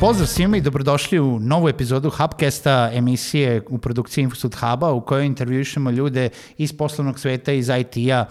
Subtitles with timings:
[0.00, 5.26] Pozdrav svima i dobrodošli u novu epizodu Hubcasta, emisije u produkciji Infosud Huba u kojoj
[5.26, 8.24] intervjušemo ljude iz poslovnog sveta, iz IT-a,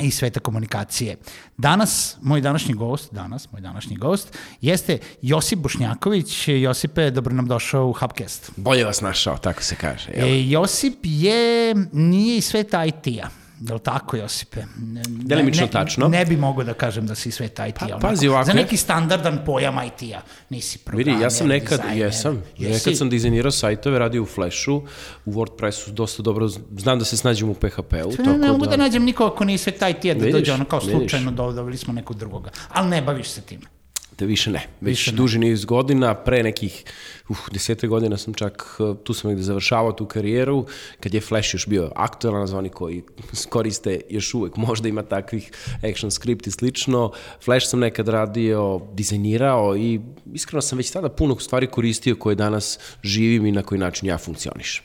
[0.00, 1.16] i sveta komunikacije.
[1.56, 6.48] Danas, moj današnji gost, danas, moj današnji gost, jeste Josip Bošnjaković.
[6.48, 8.50] Josipe, dobro nam došao u Hubcast.
[8.56, 10.10] Bolje vas našao, tako se kaže.
[10.14, 13.41] E, Josip je, nije iz sveta IT-a.
[13.68, 14.60] Je li tako, Josipe?
[14.78, 16.08] Ne, Delimično ne, tačno.
[16.08, 17.86] Ne bi mogo da kažem da si svet IT-a.
[17.88, 18.46] Pa, pazi ovako.
[18.46, 20.20] Za neki standardan pojam IT-a.
[20.50, 21.98] Nisi programer, Vidi, ja sam nekad, dizajner.
[21.98, 22.72] jesam, Jesi?
[22.72, 24.82] nekad sam dizajnirao sajtove, radio u Flashu,
[25.24, 28.12] u WordPressu dosta dobro, znam da se snađem u PHP-u.
[28.26, 30.78] Ne, ne mogu da nađem nikoga ko nije svet IT-a da Vidiš, dođe ono kao
[30.78, 30.96] vidiš.
[30.96, 32.50] slučajno doveli smo nekog drugoga.
[32.68, 33.81] Ali ne baviš se time.
[34.22, 35.16] Da više ne, već Više ne.
[35.16, 36.84] duži niz godina, pre nekih
[37.28, 40.66] uh, desete godina sam čak, uh, tu sam negde završavao tu karijeru,
[41.00, 43.02] kad je Flash još bio aktualan, za oni koji
[43.48, 45.50] koriste još uvek, možda ima takvih
[45.90, 47.12] action script i slično.
[47.44, 50.00] Flash sam nekad radio, dizajnirao i
[50.34, 54.18] iskreno sam već tada puno stvari koristio koje danas živim i na koji način ja
[54.18, 54.84] funkcionišem.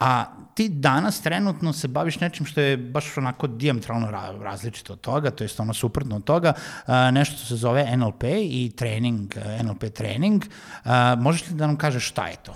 [0.00, 5.00] A ti danas trenutno se baviš nečim što je baš onako diametralno ra- različito od
[5.00, 6.52] toga, to jest ono suprotno od toga,
[6.86, 10.44] a, nešto se zove NLP i trening, NLP trening.
[10.84, 12.54] A, možeš li da nam kažeš šta je to?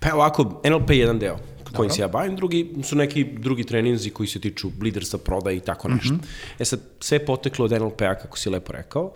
[0.00, 4.10] Pa ovako, NLP je jedan deo kojim se ja bavim, drugi su neki drugi treninzi
[4.10, 6.14] koji se tiču liderstva, prodaje i tako nešto.
[6.14, 6.58] Mm -hmm.
[6.58, 9.12] E sad, sve je poteklo od NLP-a, kako si lepo rekao.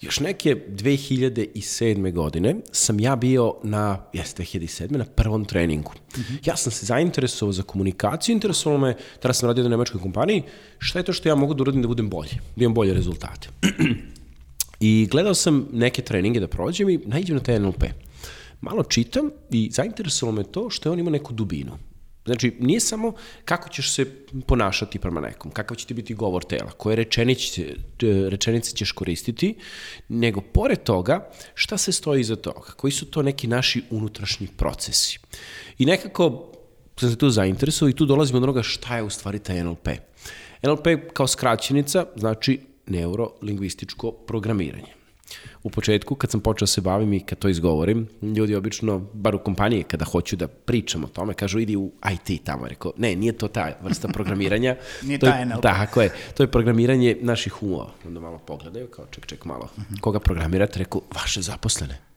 [0.00, 2.12] Još neke 2007.
[2.12, 4.96] godine sam ja bio na, jeste 2007.
[4.96, 5.92] na prvom treningu.
[6.16, 6.38] Mm -hmm.
[6.44, 10.42] Ja sam se zainteresovao za komunikaciju, interesovalo me, tada sam radio na nemačkoj kompaniji,
[10.78, 13.48] šta je to što ja mogu da uradim da budem bolji, da imam bolje rezultate.
[14.80, 17.84] I gledao sam neke treninge da prođem i nađem na taj NLP.
[18.60, 21.72] Malo čitam i zainteresovalo me to što je on ima neku dubinu.
[22.24, 23.12] Znači, nije samo
[23.44, 24.06] kako ćeš se
[24.46, 27.74] ponašati prema nekom, kakav će ti biti govor tela, koje rečenice,
[28.28, 29.54] rečenice ćeš koristiti,
[30.08, 35.18] nego pored toga šta se stoji iza toga, koji su to neki naši unutrašnji procesi.
[35.78, 36.52] I nekako
[36.96, 39.88] sam se tu zainteresovao i tu dolazimo do onoga šta je u stvari taj NLP.
[40.62, 45.01] NLP kao skraćenica znači neurolingvističko programiranje.
[45.62, 49.34] U početku, kad sam počeo da se bavim i kad to izgovorim, ljudi obično, bar
[49.34, 52.68] u kompaniji, kada hoću da pričam o tome, kažu idi u IT tamo.
[52.68, 54.76] Rekao, ne, nije to ta vrsta programiranja.
[55.02, 55.62] Nije to je, NLP.
[55.62, 57.90] Tako je, to je programiranje naših umova.
[58.06, 59.68] Onda malo pogledaju, kao ček, ček malo.
[60.00, 60.78] Koga programirate?
[60.78, 62.11] Rekao, vaše zaposlene.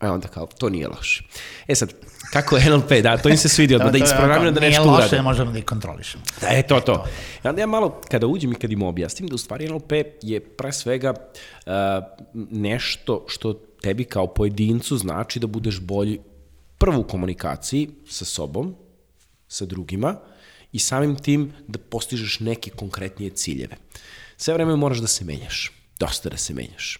[0.00, 1.24] A onda kao, to nije loše.
[1.68, 1.92] E sad,
[2.32, 5.06] kako je NLP, da, to im se svidi odmah, da isprogramiram da nešto Nije loše,
[5.06, 5.22] urade.
[5.22, 6.24] možemo da ih kontrolišemo.
[6.40, 7.04] Da, e, to, to.
[7.44, 9.92] I onda ja malo, kada uđem i kad im objasnim, da u stvari NLP
[10.22, 11.10] je pre svega
[11.66, 11.72] uh,
[12.50, 13.52] nešto što
[13.82, 16.20] tebi kao pojedincu znači da budeš bolji
[16.78, 18.74] prvo u komunikaciji sa sobom,
[19.48, 20.16] sa drugima
[20.72, 23.76] i samim tim da postižeš neke konkretnije ciljeve.
[24.36, 26.98] Sve vreme moraš da se menjaš, dosta da se menjaš.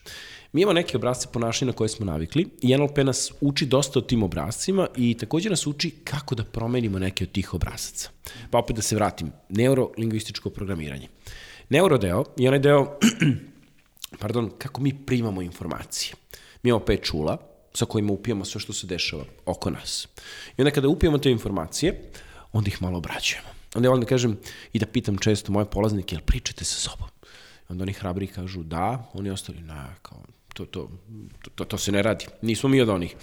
[0.57, 4.03] Mi imamo neke obrazce ponašanja na koje smo navikli i NLP nas uči dosta o
[4.03, 8.11] tim obrazcima i takođe nas uči kako da promenimo neke od tih obrazaca.
[8.51, 11.09] Pa opet da se vratim, neurolingvističko programiranje.
[11.69, 12.99] Neurodeo je onaj deo,
[14.21, 16.15] pardon, kako mi primamo informacije.
[16.63, 17.37] Mi imamo pet čula
[17.75, 20.09] sa kojima upijamo sve što se dešava oko nas.
[20.57, 22.01] I onda kada upijamo te informacije,
[22.53, 23.49] onda ih malo obrađujemo.
[23.75, 24.39] Onda ja volim da kažem
[24.73, 27.09] i da pitam često moje polaznike, jel pričate sa sobom?
[27.69, 30.23] Onda oni hrabri kažu da, oni ostali na, kao,
[30.57, 30.89] to, to,
[31.55, 32.27] to, to se ne radi.
[32.43, 33.17] Nismo mi od onih.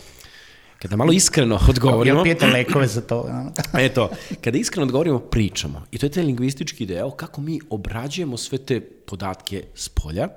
[0.79, 2.17] Kada malo iskreno odgovorimo...
[2.17, 3.29] Jel pijete lekove za to?
[3.87, 4.09] Eto,
[4.41, 5.85] kada iskreno odgovorimo, pričamo.
[5.91, 10.27] I to je taj lingvistički deo kako mi obrađujemo sve te podatke s polja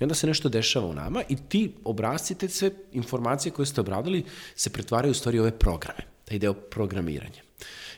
[0.00, 3.80] i onda se nešto dešava u nama i ti obrazci, te sve informacije koje ste
[3.80, 4.24] obradili
[4.56, 7.42] se pretvaraju u stvari ove programe, taj deo programiranja.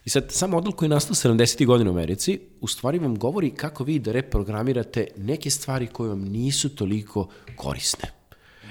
[0.04, 1.66] I sad, sam model koji je nastao 70.
[1.66, 6.20] godina u Americi, u stvari vam govori kako vi da reprogramirate neke stvari koje vam
[6.20, 8.22] nisu toliko korisne.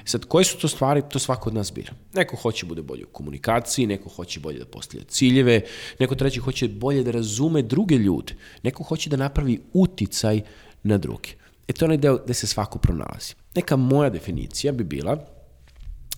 [0.06, 1.94] Sad, koje su to stvari, to svako od nas bira.
[2.14, 5.62] Neko hoće bude bolje u komunikaciji, neko hoće bolje da postavlja ciljeve,
[6.00, 10.42] neko treći hoće bolje da razume druge ljude, neko hoće da napravi uticaj
[10.84, 11.30] na druge.
[11.68, 13.34] E to je onaj deo gde se svako pronalazi.
[13.56, 15.18] Neka moja definicija bi bila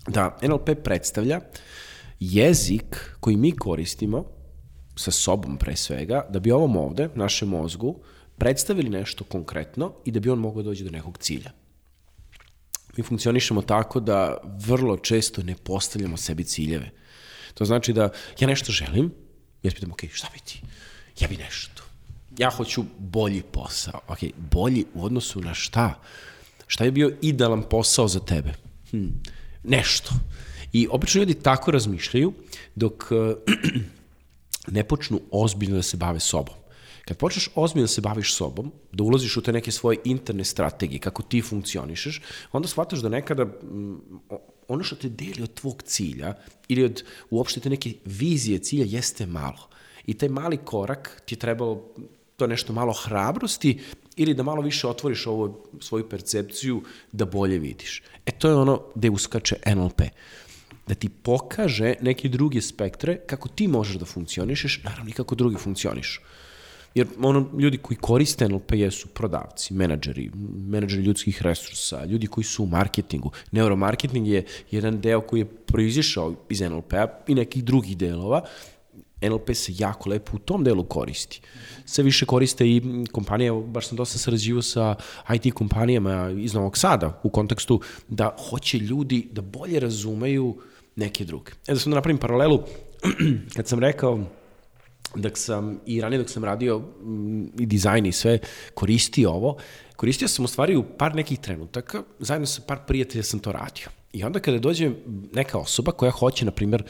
[0.07, 1.40] da NLP predstavlja
[2.19, 4.25] jezik koji mi koristimo
[4.96, 7.96] sa sobom pre svega, da bi ovom ovde, našem mozgu,
[8.38, 11.52] predstavili nešto konkretno i da bi on mogao doći do nekog cilja.
[12.98, 16.92] Mi funkcionišemo tako da vrlo često ne postavljamo sebi ciljeve.
[17.54, 18.10] To znači da
[18.40, 19.13] ja nešto želim,
[19.63, 20.62] ja se pitam, ok, šta bi ti?
[21.19, 21.84] Ja bi nešto.
[22.38, 24.00] Ja hoću bolji posao.
[24.07, 24.18] Ok,
[24.51, 26.00] bolji u odnosu na šta?
[26.68, 28.54] Šta je bio idealan posao za tebe?
[28.92, 29.07] Hm,
[29.63, 30.13] nešto.
[30.74, 32.34] I obično ljudi tako razmišljaju
[32.75, 33.04] dok
[34.75, 36.56] ne počnu ozbiljno da se bave sobom.
[37.06, 41.00] Kad počneš ozbiljno da se baviš sobom, da ulaziš u te neke svoje interne strategije,
[41.00, 42.22] kako ti funkcionišeš,
[42.52, 43.96] onda shvataš da nekada mm,
[44.68, 46.34] ono što te deli od tvog cilja
[46.68, 49.70] ili od uopšte te neke vizije cilja jeste malo.
[50.06, 51.94] I taj mali korak ti je trebalo
[52.38, 53.80] to nešto malo hrabrosti
[54.16, 58.04] ili da malo više otvoriš ovu svoju percepciju da bolje vidiš.
[58.26, 60.02] E to je ono gde uskače NLP
[60.88, 65.56] da ti pokaže neke druge spektre kako ti možeš da funkcionišeš, naravno i kako drugi
[65.56, 66.22] funkcionišu.
[66.95, 70.31] Jer ono, ljudi koji koriste NLP jesu prodavci, menadžeri,
[70.68, 73.31] menadžeri ljudskih resursa, ljudi koji su u marketingu.
[73.51, 78.42] Neuromarketing je jedan deo koji je proizišao iz NLP-a i nekih drugih delova.
[79.22, 81.42] NLP se jako lepo u tom delu koristi.
[81.86, 82.81] Sve više koriste i
[83.12, 84.95] kompanije, baš sam dosta sarađivo sa
[85.34, 90.57] IT kompanijama iz Novog Sada u kontekstu da hoće ljudi da bolje razumeju
[90.95, 91.51] neke druge.
[91.68, 92.63] E da sam da napravim paralelu,
[93.56, 94.19] kad sam rekao
[95.16, 98.40] dok sam, i ranije dok sam radio m, i dizajn i sve,
[98.74, 99.58] koristio ovo,
[99.96, 103.88] koristio sam u stvari u par nekih trenutaka, zajedno sa par prijatelja sam to radio.
[104.14, 104.92] I onda kada dođe
[105.34, 106.84] neka osoba koja hoće, na primjer,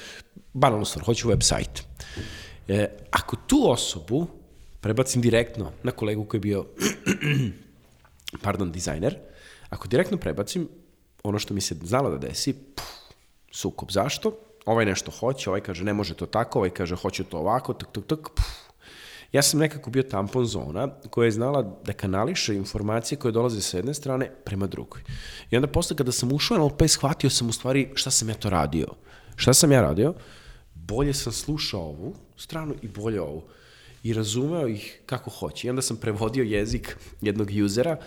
[0.54, 1.82] banalnu stvar, hoće website,
[2.68, 4.28] e, ako tu osobu
[4.82, 6.66] prebacim direktno na kolegu koji je bio,
[8.44, 9.18] pardon, dizajner,
[9.70, 10.68] ako direktno prebacim,
[11.24, 12.86] ono što mi se znalo da desi, puf,
[13.52, 13.92] sukob.
[13.92, 14.32] Zašto?
[14.66, 17.92] Ovaj nešto hoće, ovaj kaže ne može to tako, ovaj kaže hoće to ovako, tak,
[17.92, 18.64] tak, tak, puf.
[19.34, 23.78] Ja sam nekako bio tampon zona koja je znala da kanališe informacije koje dolaze sa
[23.78, 25.02] jedne strane prema drugoj.
[25.52, 28.36] I onda posle kada sam ušao na LP, shvatio sam u stvari šta sam ja
[28.36, 28.88] to radio.
[29.36, 30.14] Šta sam ja radio?
[30.74, 33.44] Bolje sam slušao ovu stranu i bolje ovu
[34.04, 35.68] i razumeo ih kako hoće.
[35.68, 37.98] I onda sam prevodio jezik jednog usera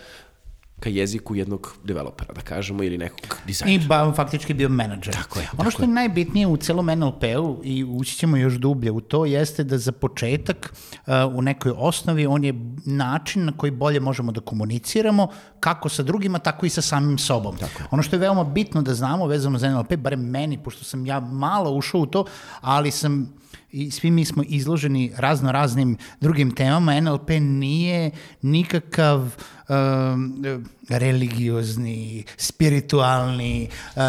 [0.80, 3.84] ka jeziku jednog developera, da kažemo, ili nekog dizajnera.
[3.84, 5.14] I ba, faktički bio menadžer.
[5.14, 8.90] Tako je, Ono tako što je najbitnije u celom NLP-u i ući ćemo još dublje
[8.90, 10.74] u to jeste da za početak
[11.06, 15.28] uh, u nekoj osnovi on je način na koji bolje možemo da komuniciramo
[15.60, 17.56] kako sa drugima, tako i sa samim sobom.
[17.56, 17.86] Tako je.
[17.90, 21.20] Ono što je veoma bitno da znamo vezano za NLP, barem meni, pošto sam ja
[21.20, 22.24] malo ušao u to,
[22.60, 23.32] ali sam
[23.70, 28.10] i svi mi smo izloženi razno raznim drugim temama, NLP nije
[28.42, 30.44] nikakav um,
[30.88, 34.02] religiozni, spiritualni, um,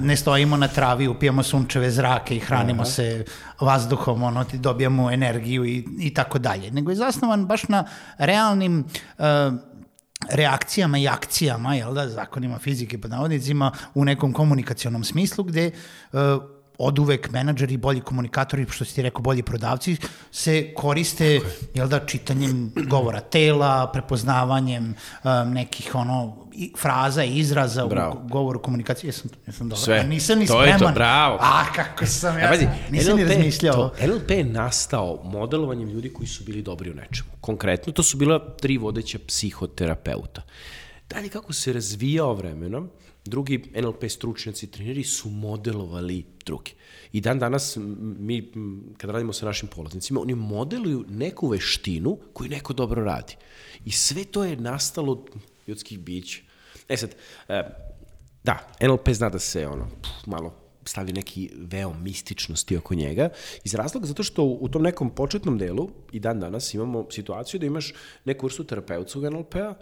[0.00, 2.90] ne stojimo na travi, upijamo sunčeve zrake i hranimo Aha.
[2.90, 3.24] se
[3.60, 6.70] vazduhom, ono, ti dobijamo energiju i, i tako dalje.
[6.70, 7.84] Nego je zasnovan baš na
[8.18, 8.84] realnim
[9.18, 9.24] uh,
[10.30, 15.70] reakcijama i akcijama, jel da, zakonima fizike pod navodnicima, u nekom komunikacionom smislu gde
[16.12, 16.20] uh,
[16.78, 19.96] od uvek menadžeri, bolji komunikatori, što si ti rekao, bolji prodavci,
[20.32, 21.40] se koriste,
[21.74, 24.94] jel da, čitanjem govora tela, prepoznavanjem
[25.24, 28.20] um, nekih ono, i, fraza i izraza Bravo.
[28.24, 29.08] u govoru komunikacije.
[29.08, 29.84] Jesam, jesam dobro.
[29.84, 29.98] Sve.
[29.98, 30.94] A nisam ni To je to, spreman.
[30.94, 31.38] bravo.
[31.40, 33.74] A, kako sam, ja Ja, pazi, nisam ni NLP razmišljao.
[33.74, 37.30] To, NLP je nastao modelovanjem ljudi koji su bili dobri u nečemu.
[37.40, 40.42] Konkretno, to su bila tri vodeća psihoterapeuta.
[41.10, 42.90] Dalje, kako se razvijao vremenom,
[43.30, 46.72] drugi NLP stručnjaci treneri su modelovali drugi.
[47.12, 47.76] I dan danas
[48.18, 48.52] mi,
[48.96, 53.36] kad radimo sa našim polaznicima, oni modeluju neku veštinu koju neko dobro radi.
[53.84, 55.30] I sve to je nastalo od
[55.66, 56.40] ljudskih bića.
[56.88, 57.14] E sad,
[57.48, 57.62] e,
[58.44, 63.28] da, NLP zna da se ono, pff, malo stavi neki veo mističnosti oko njega,
[63.64, 67.66] iz razloga zato što u tom nekom početnom delu i dan danas imamo situaciju da
[67.66, 67.92] imaš
[68.24, 69.74] neku vrstu terapeutskog NLP-a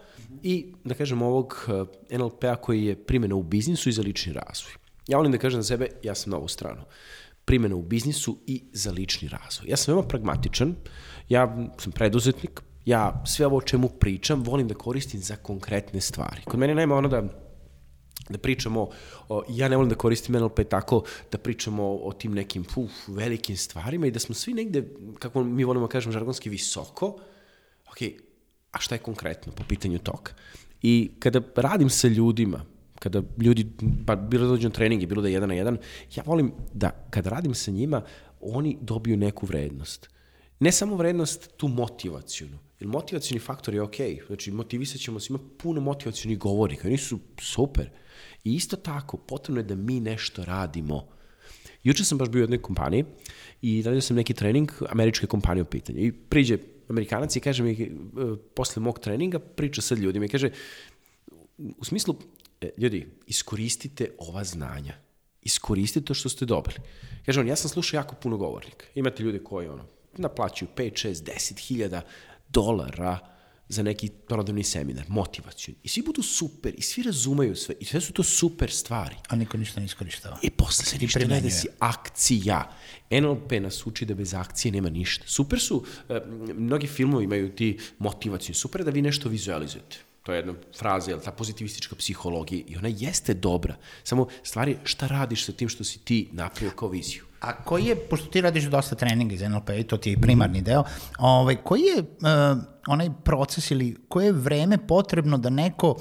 [0.42, 1.68] i, da kažem, ovog
[2.10, 4.72] eh, NLP-a koji je primjena u biznisu i za lični razvoj.
[5.08, 6.82] Ja volim da kažem za sebe, ja sam na ovu stranu.
[7.44, 9.70] Primjena u biznisu i za lični razvoj.
[9.70, 10.75] Ja sam veoma pragmatičan,
[11.28, 16.42] ja sam preduzetnik, ja sve ovo o čemu pričam volim da koristim za konkretne stvari.
[16.44, 17.45] Kod mene nema ono da
[18.28, 18.88] da pričamo,
[19.28, 21.02] o, ja ne volim da koristim NLP tako,
[21.33, 24.85] da pričamo o, o tim nekim puf, velikim stvarima i da smo svi negde,
[25.18, 27.06] kako mi volimo da kažemo žargonski, visoko,
[27.90, 27.99] ok,
[28.73, 30.33] a šta je konkretno po pitanju toga?
[30.83, 32.64] I kada radim sa ljudima,
[32.99, 33.66] kada ljudi,
[34.06, 35.78] pa bilo da dođu na treninge, bilo da je jedan na jedan,
[36.14, 38.02] ja volim da kada radim sa njima,
[38.40, 40.11] oni dobiju neku vrednost.
[40.61, 45.38] Ne samo vrednost tu motivacijonu, jer motivacioni faktor je ok, znači motivisat ćemo se, ima
[45.59, 47.90] puno motivacijonih govornika, oni su super.
[48.46, 51.08] I isto tako, potrebno je da mi nešto radimo.
[51.84, 53.04] Juče sam baš bio u jednoj kompaniji
[53.62, 55.98] i radio sam neki trening, američke kompanije u pitanju.
[55.98, 57.88] I priđe Amerikanac i kaže mi, e,
[58.54, 60.50] posle mog treninga, priča sa ljudima i kaže,
[61.58, 62.14] u smislu,
[62.60, 64.94] e, ljudi, iskoristite ova znanja.
[65.42, 66.76] Iskoristite to što ste dobili.
[67.24, 68.86] Kaže on, ja sam slušao jako puno govornika.
[68.94, 69.84] Imate ljude koji ono,
[70.16, 72.02] naplaćuju 5, 6, 10 hiljada
[72.48, 73.35] dolara
[73.68, 75.75] za neki prodavni seminar, motivaciju.
[75.82, 79.16] I svi budu super, i svi razumeju sve, i sve su to super stvari.
[79.28, 80.38] A niko ništa ne iskorištava.
[80.42, 82.73] I posle se ništa ne desi akcija.
[83.11, 85.25] NLP nas uči da bez akcije nema ništa.
[85.26, 86.20] Super su, e,
[86.54, 89.96] mnogi filmovi imaju ti motivaciju, super da vi nešto vizualizujete.
[90.23, 93.76] To je jedna fraza, jel, ta pozitivistička psihologija i ona jeste dobra.
[94.04, 97.25] Samo stvari šta radiš sa tim što si ti napravio kao viziju.
[97.46, 100.62] A koji je, pošto ti radiš dosta treninga iz NLP i to ti je primarni
[100.62, 100.84] deo,
[101.18, 105.96] ovaj, koji je uh, onaj proces ili koje je vreme potrebno da neko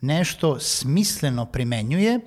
[0.00, 2.20] nešto smisleno primenjuje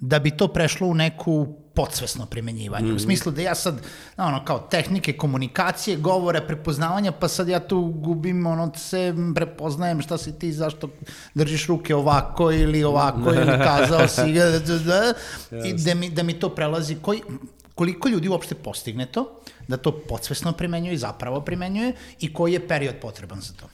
[0.00, 2.86] da bi to prešlo u neku podsvesno primenjivanje.
[2.86, 2.96] Mm -hmm.
[2.96, 3.80] U smislu da ja sad,
[4.16, 10.18] ono, kao tehnike komunikacije, govore, prepoznavanja, pa sad ja tu gubim, ono, se prepoznajem šta
[10.18, 10.88] si ti, zašto
[11.34, 15.14] držiš ruke ovako ili ovako, ili kazao si, da, da, da,
[15.64, 17.20] i da mi, da mi to prelazi, koji,
[17.80, 22.68] koliko ljudi uopšte postigne to, da to podsvesno primenjuje i zapravo primenjuje i koji je
[22.68, 23.68] period potreban za to?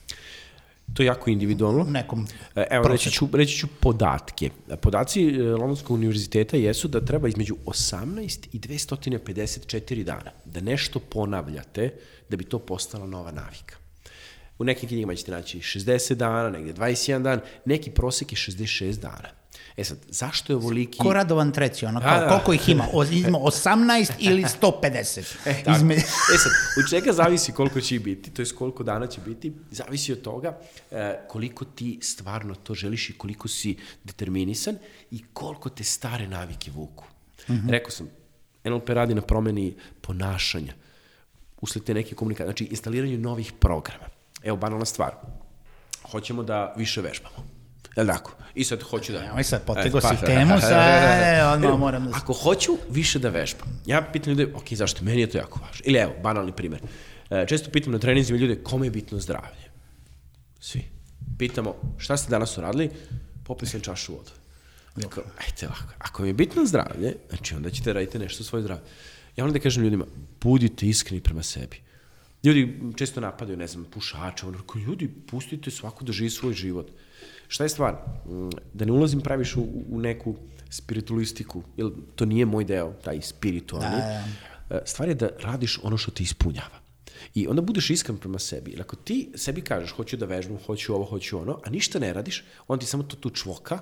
[0.95, 1.83] To je jako individualno.
[1.83, 4.51] U nekom E, Evo, reći ću, reći ću podatke.
[4.81, 11.91] Podaci e, Londonskog univerziteta jesu da treba između 18 i 254 dana da nešto ponavljate
[12.29, 13.77] da bi to postala nova navika.
[14.59, 19.29] U nekim knjigama ćete naći 60 dana, negde 21 dan, neki prosek je 66 dana.
[19.77, 20.99] E sad, zašto je ovoliki...
[20.99, 22.29] Ko Radovan treći, ono, kao, da.
[22.29, 22.85] koliko ih ima?
[22.93, 25.37] O, ima 18 ili 150?
[25.45, 25.77] E, tako.
[25.77, 25.95] Izme...
[25.95, 30.13] e sad, od čega zavisi koliko će biti, to je koliko dana će biti, zavisi
[30.13, 30.59] od toga
[30.91, 34.77] e, koliko ti stvarno to želiš i koliko si determinisan
[35.11, 37.05] i koliko te stare navike vuku.
[37.49, 37.71] Mm -hmm.
[37.71, 38.09] Rekao sam,
[38.65, 40.75] NLP radi na promeni ponašanja,
[41.61, 44.05] usled te neke komunikacije, znači instaliranju novih programa.
[44.43, 45.13] Evo, banalna stvar.
[46.11, 47.56] Hoćemo da više vežbamo.
[47.97, 48.33] Jel tako?
[48.55, 49.25] I sad hoću da...
[49.25, 52.11] Evo sad, potego e, pa, si temu, sad, e, odmah moram da...
[52.15, 55.05] Ako hoću više da vežbam, ja pitam ljude, ok, zašto?
[55.05, 55.83] Meni je to jako važno.
[55.85, 56.81] Ili evo, banalni primer.
[57.31, 59.71] E, često pitam na treninzima ljude, kome je bitno zdravlje?
[60.61, 60.85] Svi.
[61.39, 62.91] Pitamo, šta ste danas uradili?
[63.45, 64.31] Popio sam čašu vodu.
[65.01, 68.85] Tako, ajte ovako, ako mi je bitno zdravlje, znači onda ćete raditi nešto svoje zdravlje.
[69.37, 70.05] Ja onda kažem ljudima,
[70.41, 71.81] budite iskreni prema sebi.
[72.45, 76.91] Ljudi često napadaju, ne znam, pušača, ono, ljudi, pustite svako da živi svoj život.
[77.49, 77.93] Šta je stvar?
[77.93, 80.35] Mm, da ne ulazim praviš u, u neku
[80.71, 83.97] spiritualistiku, jer to nije moj deo, taj spiritualni.
[83.97, 84.25] Da,
[84.69, 84.81] da.
[84.85, 86.81] Stvar je da radiš ono što te ispunjava.
[87.35, 88.71] I onda budeš iskren prema sebi.
[88.71, 92.13] Jer ako ti sebi kažeš hoću da vežbam, hoću ovo, hoću ono, a ništa ne
[92.13, 93.79] radiš, onda ti samo to tu čvoka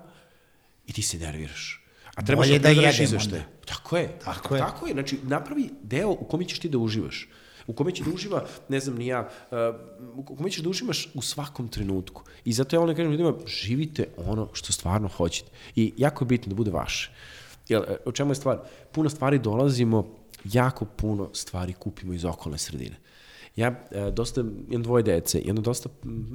[0.86, 1.84] i ti se nerviraš.
[2.14, 3.42] A trebaš Bolje da, da jedem onda.
[3.66, 4.08] Tako je.
[4.08, 4.60] Tako, tako je.
[4.60, 4.92] Tako je.
[4.92, 7.28] Znači, napravi deo u kome ćeš ti da uživaš
[7.66, 9.58] u kome će da uživa, ne znam ni ja, uh,
[10.16, 12.22] u kome ćeš da uživaš u svakom trenutku.
[12.44, 15.50] I zato ja ono kažem ljudima, živite ono što stvarno hoćete.
[15.76, 17.10] I jako je bitno da bude vaše.
[17.68, 18.58] Jel, o čemu je stvar?
[18.92, 20.08] Puno stvari dolazimo,
[20.44, 22.96] jako puno stvari kupimo iz okolne sredine.
[23.56, 25.88] Ja e, dosta, imam dvoje dece i onda dosta...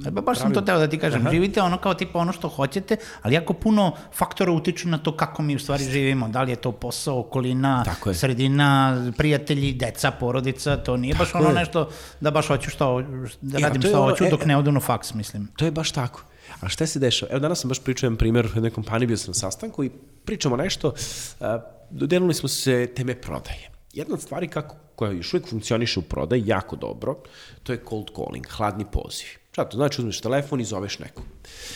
[0.08, 0.36] E, ba, baš pravim...
[0.36, 1.32] sam to teo da ti kažem, Aha.
[1.32, 5.42] živite ono kao tipa ono što hoćete, ali jako puno faktora utiču na to kako
[5.42, 10.98] mi u stvari živimo, da li je to posao, okolina, sredina, prijatelji, deca, porodica, to
[10.98, 11.56] nije tako baš ono je.
[11.56, 13.02] nešto da baš hoću što,
[13.42, 15.48] da ja, radim što hoću e, dok ne odu na faks, mislim.
[15.56, 16.24] To je baš tako.
[16.62, 17.32] A šta se dešava?
[17.32, 19.92] Evo danas sam baš pričao jedan primjer u jednoj kompaniji, bio sam na sastanku i
[20.26, 21.48] pričamo nešto, uh,
[21.90, 23.70] dodelili smo se teme prodaje.
[23.94, 27.16] Jedna od stvari kako koja još uvijek funkcioniše u prodaj jako dobro,
[27.64, 29.28] to je cold calling, hladni poziv.
[29.52, 30.02] Šta to znači?
[30.02, 31.24] Uzmeš telefon i zoveš nekog.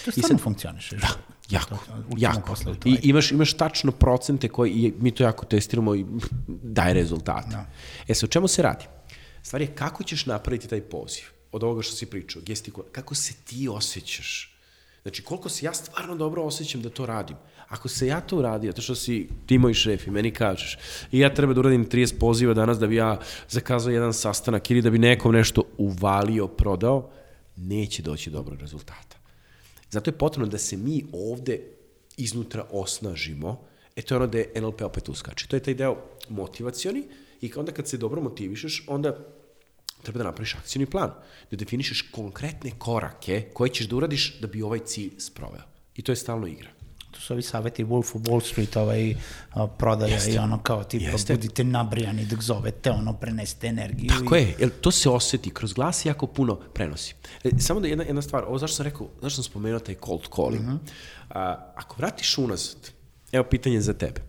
[0.06, 0.96] To stvarno funkcioniše.
[0.96, 1.08] Da,
[1.50, 2.56] jako, to, jako.
[2.86, 6.06] I imaš, imaš tačno procente koji, i mi to jako testiramo i
[6.78, 7.50] daje rezultate.
[7.50, 7.66] Da.
[8.08, 8.86] E sa o čemu se radi?
[9.44, 13.34] Stvar je kako ćeš napraviti taj poziv od ovoga što si pričao, gestikula, kako se
[13.46, 14.53] ti osjećaš.
[15.04, 17.36] Znači, koliko se ja stvarno dobro osjećam da to radim.
[17.68, 20.78] Ako se ja to uradio, to što si ti moj šef i meni kažeš,
[21.12, 23.20] i ja treba da uradim 30 poziva danas da bi ja
[23.50, 27.10] zakazao jedan sastanak ili da bi nekom nešto uvalio, prodao,
[27.56, 29.18] neće doći dobro rezultata.
[29.90, 31.60] Zato je potrebno da se mi ovde
[32.18, 33.62] iznutra osnažimo,
[33.96, 35.48] e to je ono da je NLP opet uskače.
[35.48, 35.98] To je taj deo
[36.30, 37.04] motivacioni
[37.42, 39.18] i onda kad se dobro motivišeš, onda
[40.04, 41.12] treba da napraviš akcijni plan,
[41.52, 45.64] da definišeš konkretne korake koje ćeš da uradiš da bi ovaj cilj sproveo.
[45.96, 46.70] I to je stalno igra
[47.14, 49.16] to su ovi saveti Wolf of Wall Street, ovaj,
[49.52, 50.32] a, prodaja Jeste.
[50.32, 51.34] i ono kao tipa Jeste.
[51.34, 54.08] budite nabrijani dok zovete, ono prenesete energiju.
[54.08, 54.40] Tako i...
[54.40, 57.16] je, jer to se oseti, kroz glas jako puno prenosi.
[57.44, 60.28] E, samo da jedna, jedna stvar, ovo zašto sam rekao, zašto sam spomenuo taj cold
[60.36, 60.62] calling.
[60.62, 60.78] Uh mhm.
[60.78, 60.92] -huh.
[61.30, 62.92] a, ako vratiš unazad,
[63.32, 64.22] evo pitanje za tebe.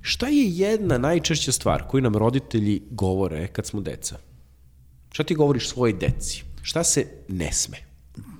[0.00, 4.18] Šta je jedna najčešća stvar koju nam roditelji govore kad smo deca?
[5.12, 6.42] Šta ti govoriš svojoj deci?
[6.62, 7.91] Šta se ne sme?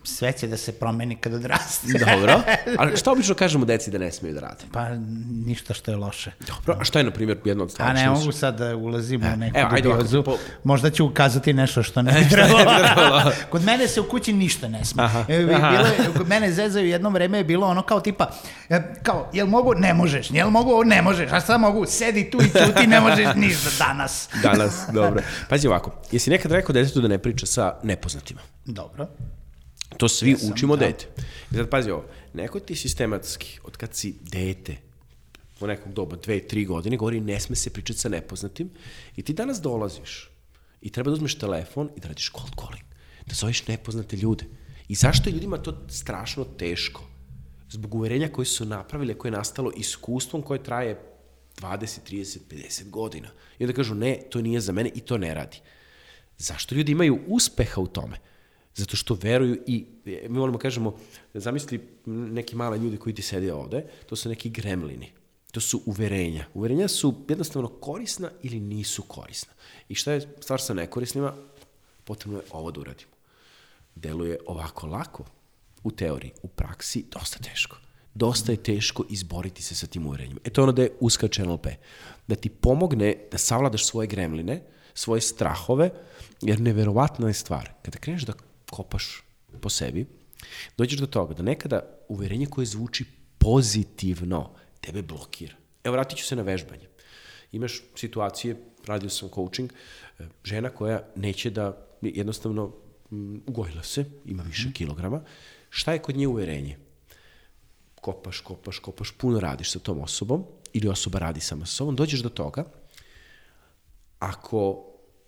[0.04, 1.86] Sve će da se promeni kad odraste.
[2.06, 2.40] Dobro.
[2.78, 4.64] A šta obično kažemo deci da ne smeju da rade?
[4.72, 4.88] Pa
[5.46, 6.30] ništa što je loše.
[6.46, 6.76] Dobro.
[6.80, 7.90] A šta je, na primjer, jedno od stvari?
[7.90, 10.22] A ne mogu sad da ulazimo e, u neku evo, dubiozu.
[10.22, 10.36] Po...
[10.64, 13.32] Možda ću ukazati nešto što ne bi trebalo.
[13.50, 15.02] kod mene se u kući ništa ne sme.
[15.02, 15.24] Aha.
[15.28, 18.30] E, bilo, kod mene zezaju jedno vreme je bilo ono kao tipa,
[18.68, 19.74] e, kao, jel mogu?
[19.74, 20.30] Ne možeš.
[20.30, 20.84] Jel mogu?
[20.84, 21.32] Ne možeš.
[21.32, 21.86] A sad mogu?
[21.86, 24.28] Sedi tu i ćuti, ne možeš ništa danas.
[24.42, 25.22] danas, dobro.
[25.48, 28.40] Pazi ovako, jesi nekad rekao detetu da ne priča sa nepoznatima?
[28.64, 29.06] Dobro.
[29.96, 30.86] To svi Jesam, učimo da.
[30.86, 31.06] dete.
[31.50, 34.76] I sad pazi ovo, neko ti sistematski, od kad si dete,
[35.60, 38.70] u nekog doba, dve, tri godine, govori ne sme se pričati sa nepoznatim
[39.16, 40.30] i ti danas dolaziš
[40.80, 42.84] i treba da uzmeš telefon i da radiš cold calling,
[43.26, 44.44] da zoveš nepoznate ljude.
[44.88, 47.04] I zašto je ljudima to strašno teško?
[47.70, 51.00] Zbog uverenja koje su napravile, koje je nastalo iskustvom koje traje
[51.60, 53.28] 20, 30, 50 godina.
[53.58, 55.60] I onda kažu, ne, to nije za mene i to ne radi.
[56.38, 58.18] Zašto ljudi imaju uspeha u tome?
[58.74, 60.96] Zato što veruju i, mi volimo kažemo,
[61.34, 65.12] zamisli neki mali ljudi koji ti sede ovde, to su neki gremlini.
[65.52, 66.46] To su uverenja.
[66.54, 69.52] Uverenja su jednostavno korisna ili nisu korisna.
[69.88, 71.34] I šta je stvar sa nekorisnima?
[72.04, 73.12] Potrebno je ovo da uradimo.
[73.94, 75.24] Deluje ovako lako,
[75.84, 77.76] u teoriji, u praksi, dosta teško.
[78.14, 80.40] Dosta je teško izboriti se sa tim uverenjima.
[80.44, 81.66] E to je ono da je uskače NLP.
[82.26, 84.62] Da ti pomogne da savladaš svoje gremline,
[84.94, 85.90] svoje strahove,
[86.40, 87.70] jer neverovatna je stvar.
[87.82, 88.32] Kada kreneš da
[88.72, 89.22] kopaš
[89.60, 90.06] po sebi,
[90.76, 93.04] dođeš do toga da nekada uverenje koje zvuči
[93.38, 94.50] pozitivno
[94.80, 95.54] tebe blokira.
[95.84, 96.88] Evo, vratit ću se na vežbanje.
[97.52, 102.72] Imaš situacije, radio sam coaching, e, žena koja neće da, jednostavno,
[103.10, 105.22] mm, ugojila se, ima više kilograma.
[105.70, 106.78] Šta je kod nje uverenje?
[107.94, 112.20] Kopaš, kopaš, kopaš, puno radiš sa tom osobom, ili osoba radi sama sa sobom, dođeš
[112.20, 112.64] do toga,
[114.18, 114.84] ako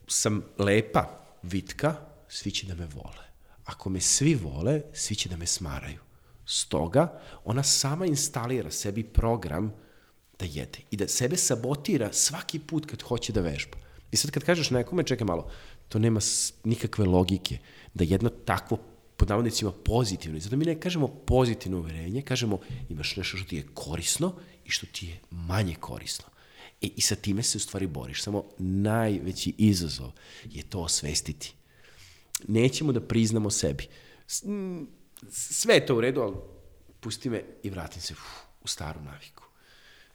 [0.09, 1.97] sam lepa, vitka,
[2.29, 3.24] svi će da me vole.
[3.65, 6.01] Ako me svi vole, svi će da me smaraju.
[6.47, 9.73] Stoga, ona sama instalira sebi program
[10.39, 13.79] da jede i da sebe sabotira svaki put kad hoće da vežba.
[14.13, 15.51] I sad kad kažeš nekome, čekaj malo,
[15.89, 16.21] to nema
[16.65, 17.59] nikakve logike
[17.95, 18.79] da jedno takvo
[19.17, 23.57] pod navodnicima pozitivno, i zato mi ne kažemo pozitivno uverenje, kažemo imaš nešto što ti
[23.57, 26.25] je korisno i što ti je manje korisno.
[26.83, 28.23] E, I sa time se u stvari boriš.
[28.23, 30.11] Samo najveći izazov
[30.45, 31.55] je to osvestiti.
[32.49, 33.89] Nećemo da priznamo sebi.
[35.31, 36.35] Sve je to u redu, ali
[37.01, 38.21] pusti me i vratim se uf,
[38.63, 39.45] u staru naviku.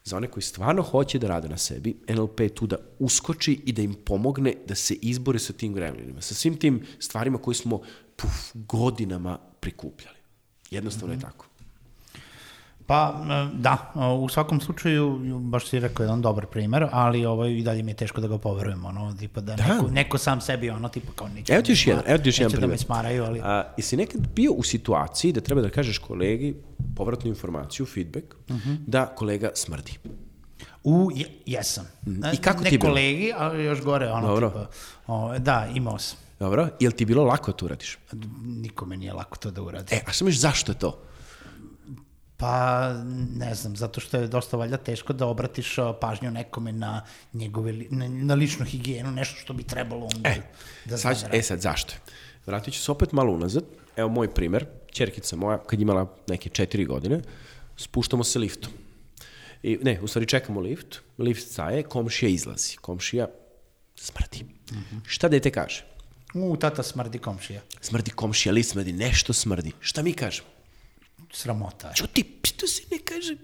[0.03, 3.71] Za one koji stvarno hoće da rade na sebi, NLP je tu da uskoči i
[3.71, 7.81] da im pomogne da se izbore sa tim gremlinima, sa svim tim stvarima koje smo
[8.15, 10.17] puf, godinama prikupljali.
[10.71, 11.48] Jednostavno je tako.
[12.89, 13.77] Pa, e, da,
[14.15, 17.95] u svakom slučaju, baš si rekao jedan dobar primer, ali ovaj, i dalje mi je
[17.95, 19.63] teško da ga poverujem, ono, tipa da, Da.
[19.65, 22.17] Neko, neko sam sebi, ono, tipa kao neće Evo da ti još jedan, smara- evo
[22.17, 23.39] ti još jedan neće da me smaraju, ali...
[23.39, 26.55] A, jesi nekad bio u situaciji da treba da kažeš kolegi
[26.95, 28.73] povratnu informaciju, feedback, Mhm.
[28.87, 29.91] da kolega smrdi?
[30.83, 31.87] U, je, jesam.
[32.33, 32.91] I kako ne ti je bilo?
[32.91, 34.49] kolegi, a još gore, ono, Dobro.
[34.49, 34.67] tipa,
[35.07, 36.17] o, da, imao sam.
[36.39, 36.67] Dobro?
[36.79, 37.97] Jel ti bilo lako da to uradiš?
[38.41, 39.95] Nikome nije lako to da uradi.
[39.95, 40.99] E, a šta misliš zašto je to?
[42.39, 42.93] Pa,
[43.35, 48.07] ne znam, zato što je dosta valjda teško da obratiš pažnju nekome na njegove, na,
[48.07, 50.41] na ličnu higijenu, nešto što bi trebalo onda E,
[50.85, 51.29] da sad, zna.
[51.33, 51.93] e sad, zašto?
[52.45, 53.63] Vratit ću se opet malo unazad.
[53.95, 54.65] Evo moj primer.
[54.91, 57.21] Čerkica moja, kad je imala neke četiri godine,
[57.77, 58.71] spuštamo se liftom.
[59.63, 62.77] I, ne, u stvari čekamo lift, lift staje, komšija izlazi.
[62.77, 63.27] Komšija
[63.95, 64.45] smrdi.
[65.07, 65.85] Šta dete kaže?
[66.33, 67.61] U, tata smrdi komšija.
[67.81, 69.71] Smrdi komšija, li smrdi, nešto smrdi.
[69.79, 70.47] Šta mi kažemo?
[71.31, 71.93] Sramota.
[71.93, 73.35] Čuti, što se ne kaže?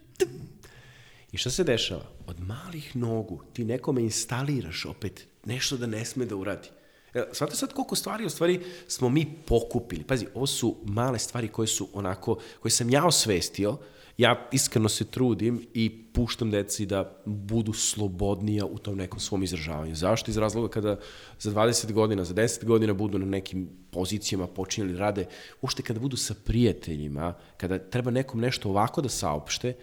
[1.31, 2.03] I šta se dešava?
[2.27, 6.69] Od malih nogu ti nekome instaliraš opet nešto da ne sme da uradi.
[7.13, 10.03] E, Svate sad koliko stvari u stvari smo mi pokupili.
[10.03, 13.77] Pazi, ovo su male stvari koje su onako, koje sam ja osvestio,
[14.17, 19.95] ja iskreno se trudim i puštam deci da budu slobodnija u tom nekom svom izražavanju.
[19.95, 20.31] Zašto?
[20.31, 20.99] Iz razloga kada
[21.39, 25.25] za 20 godina, za 10 godina budu na nekim pozicijama počinjeli da rade,
[25.61, 29.73] uopšte kada budu sa prijateljima, kada treba nekom nešto ovako da saopšte,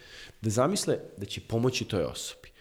[0.40, 2.52] da zamisle da će pomoći toj osobi.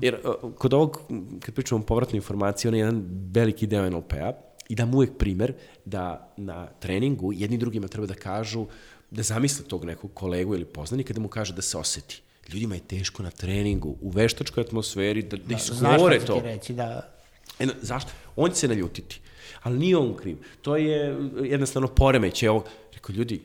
[0.00, 1.00] Jer uh, kod ovog,
[1.40, 4.32] kad pričamo o povratnoj informaciji, on je jedan veliki deo NLP-a
[4.68, 8.66] i dam uvek primer da na treningu jedni drugima treba da kažu,
[9.12, 12.22] da zamisle tog nekog kolegu ili poznanika, da mu kaže da se oseti.
[12.52, 16.40] Ljudima je teško na treningu, u veštačkoj atmosferi, da, da šta ću to.
[16.44, 17.14] reći, da...
[17.58, 18.10] E, zašto?
[18.36, 19.20] On će se naljutiti.
[19.62, 20.36] Ali nije on kriv.
[20.62, 22.46] To je uh, jednostavno poremeće.
[22.46, 23.42] Evo, rekao, ljudi,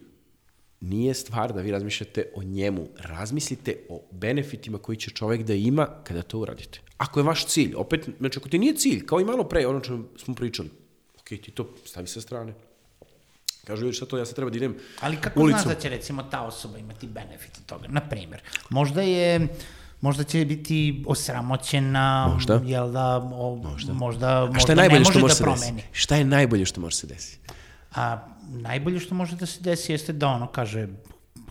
[0.80, 2.88] nije stvar da vi razmišljate o njemu.
[2.98, 6.80] Razmislite o benefitima koji će čovek da ima kada to uradite.
[6.98, 9.80] Ako je vaš cilj, opet, znači ako ti nije cilj, kao i malo pre, ono
[9.80, 10.70] čemu smo pričali,
[11.20, 12.54] ok, ti to stavi sa strane.
[13.68, 15.62] Kažu ljudi, šta to, ja sad treba da idem Ali kako ulicom.
[15.62, 17.88] znaš da će recimo ta osoba imati benefit od toga?
[17.90, 19.48] Na primjer, možda je
[20.02, 22.62] možda će biti osramoćena, Možda.
[22.66, 25.44] jel da, o, možda, možda, A možda šta je najbolje može što može da se
[25.44, 25.72] promeni.
[25.72, 25.88] desiti?
[25.92, 27.40] Šta je najbolje što može se desiti?
[27.96, 30.88] A najbolje što može da se desi jeste da ono kaže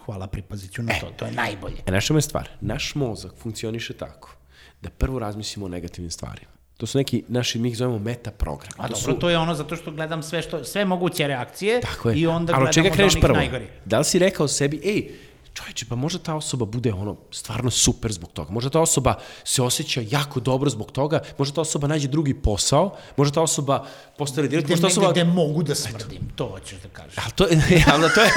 [0.04, 1.76] hvala, pripazit ću na to, to je najbolje.
[1.86, 4.36] E, naša je stvar, naš mozak funkcioniše tako
[4.82, 6.55] da prvo razmislimo o negativnim stvarima.
[6.76, 8.72] To su neki naši, mi ih zovemo meta program.
[8.76, 11.80] A to dobro, su, to je ono zato što gledam sve, što, sve moguće reakcije
[11.80, 12.16] Tako je.
[12.16, 13.36] i onda Ali od čega gledam od kreneš onih prvo?
[13.36, 13.66] najgori.
[13.84, 15.08] Da li si rekao sebi, ej,
[15.54, 18.52] čovječe, pa možda ta osoba bude ono stvarno super zbog toga.
[18.52, 21.20] Možda ta osoba se osjeća jako dobro zbog toga.
[21.38, 22.96] Možda ta osoba nađe drugi posao.
[23.16, 23.86] Možda ta osoba
[24.18, 24.66] postane direkt.
[24.66, 25.10] Gde, Možda ta osoba...
[25.12, 27.18] gde mogu da smrdim, to hoćeš da kažeš.
[27.18, 28.30] Ali to, je, ali to je...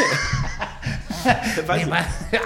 [1.67, 1.97] Pazi, Nema,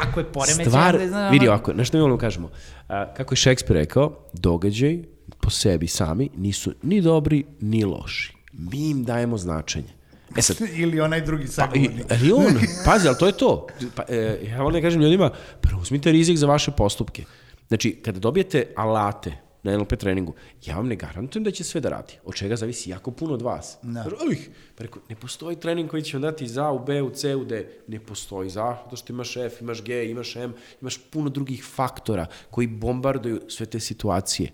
[0.01, 2.49] ako je poremećaj, stvar, znam, vidi ovako, nešto mi volimo kažemo.
[2.88, 8.33] A, kako je Šekspir rekao, događaj po sebi sami nisu ni dobri, ni loši.
[8.53, 9.93] Mi im dajemo značenje.
[10.37, 12.05] E sad, ili onaj drugi Pa, i, sagovornik.
[12.09, 12.53] ali on,
[12.85, 13.67] pazi, ali to je to.
[13.95, 17.23] Pa, e, ja volim da kažem ljudima, preuzmite rizik za vaše postupke.
[17.67, 20.33] Znači, kada dobijete alate na NLP treningu,
[20.65, 22.13] ja vam ne garantujem da će sve da radi.
[22.25, 23.77] Od čega zavisi jako puno od vas.
[23.81, 24.05] Da.
[24.29, 24.39] Ujh,
[24.75, 27.45] pa rekao, ne postoji trening koji će vam dati za u B, u C, u
[27.45, 27.67] D.
[27.87, 32.25] Ne postoji za, zato što imaš F, imaš G, imaš M, imaš puno drugih faktora
[32.51, 34.51] koji bombarduju sve te situacije.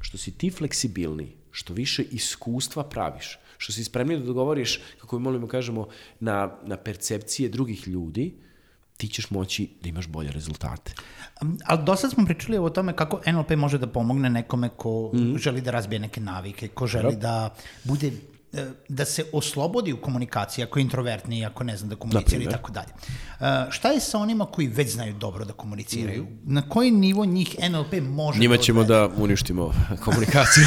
[0.00, 5.22] Što si ti fleksibilni, što više iskustva praviš, što si spremni da dogovoriš, kako mi
[5.22, 5.88] molimo kažemo,
[6.20, 8.34] na, na percepcije drugih ljudi,
[8.96, 10.94] ti ćeš moći da imaš bolje rezultate.
[11.64, 15.36] Ali do sad smo pričali o tome kako NLP može da pomogne nekome ko mm.
[15.38, 18.12] želi da razbije neke navike, ko želi da bude
[18.88, 22.72] da se oslobodi u komunikaciji, ako je introvertni, ako ne zna da komunicira i tako
[22.72, 22.88] dalje.
[23.40, 26.26] Uh, šta je sa onima koji već znaju dobro da komuniciraju?
[26.44, 29.72] Na koji nivo njih NLP može Njima da ćemo da uništimo
[30.04, 30.64] komunikaciju.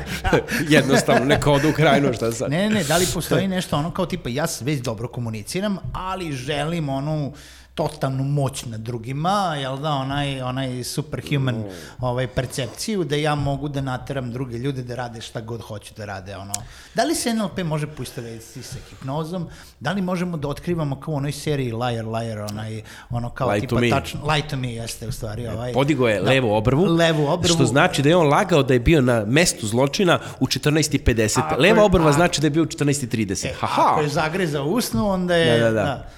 [0.76, 2.50] Jednostavno, neko ode u krajinu, šta sad?
[2.50, 6.88] Ne, ne, da li postoji nešto ono kao tipa ja već dobro komuniciram, ali želim
[6.88, 7.32] onu
[7.74, 11.64] totalnu moć nad drugima, jel da, onaj, onaj superhuman
[12.00, 16.04] ovaj, percepciju da ja mogu da nateram druge ljude da rade šta god hoću da
[16.04, 16.36] rade.
[16.36, 16.52] Ono.
[16.94, 19.48] Da li se NLP može poistoveti sa hipnozom?
[19.80, 23.60] Da li možemo da otkrivamo kao u onoj seriji Liar, Liar, onaj, ono kao Lie
[23.60, 25.46] tipa tačno, Lie to me jeste u stvari.
[25.46, 27.54] Ovaj, Podigo je da, levu obrvu, Levu obrvu.
[27.54, 31.38] što znači da je on lagao da je bio na mestu zločina u 14.50.
[31.40, 33.46] Ako Leva obrva a- znači da je bio u 14.30.
[33.46, 33.82] E, Haha!
[33.90, 35.60] Ako je zagrezao usnu, onda je...
[35.60, 36.08] Da, da, da.